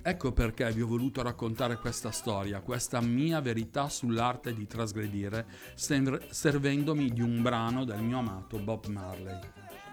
[0.02, 7.10] Ecco perché vi ho voluto raccontare questa storia, questa mia verità sull'arte di trasgredire, servendomi
[7.10, 9.38] di un brano del mio amato Bob Marley.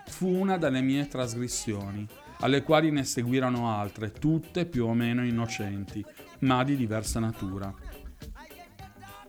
[0.07, 2.07] Fu una delle mie trasgressioni,
[2.39, 6.03] alle quali ne seguirono altre, tutte più o meno innocenti,
[6.39, 7.73] ma di diversa natura.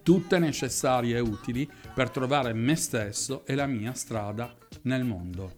[0.03, 5.55] Tutte necessarie e utili per trovare me stesso e la mia strada nel mondo.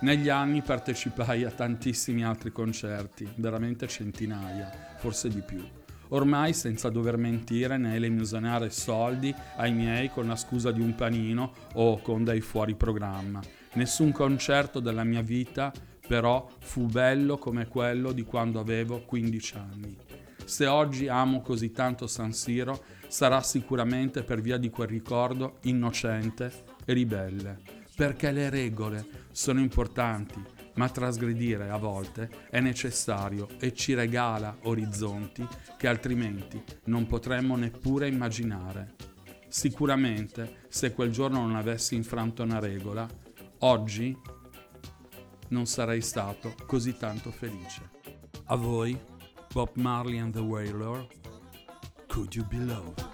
[0.00, 5.64] Negli anni partecipai a tantissimi altri concerti, veramente centinaia, forse di più.
[6.08, 11.52] Ormai senza dover mentire né elemosinare soldi ai miei con la scusa di un panino
[11.74, 13.40] o con dei fuori programma.
[13.72, 15.72] Nessun concerto della mia vita
[16.06, 19.96] però fu bello come quello di quando avevo 15 anni.
[20.44, 26.52] Se oggi amo così tanto San Siro, sarà sicuramente per via di quel ricordo innocente
[26.84, 30.38] e ribelle perché le regole sono importanti,
[30.74, 35.48] ma trasgredire a volte è necessario e ci regala orizzonti
[35.78, 38.94] che altrimenti non potremmo neppure immaginare.
[39.48, 43.08] Sicuramente, se quel giorno non avessi infranto una regola,
[43.60, 44.14] oggi
[45.48, 47.90] non sarei stato così tanto felice.
[48.46, 48.98] A voi,
[49.52, 51.06] Bob Marley and the Wailer,
[52.08, 53.04] Could You Be Loved?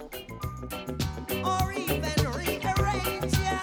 [1.44, 3.60] or even rearrange ya.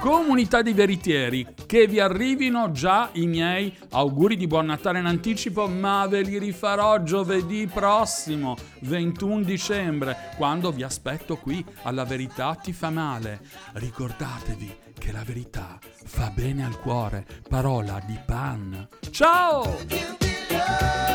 [0.00, 5.66] Comunità di veritieri, che vi arrivino già i miei auguri di buon Natale in anticipo,
[5.68, 12.74] ma ve li rifarò giovedì prossimo, 21 dicembre, quando vi aspetto qui alla verità ti
[12.74, 13.40] fa male.
[13.72, 17.24] Ricordatevi che la verità fa bene al cuore.
[17.48, 18.86] Parola di pan.
[19.10, 21.11] Ciao!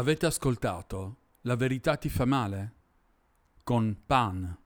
[0.00, 2.72] Avete ascoltato La verità ti fa male?
[3.62, 4.59] Con Pan.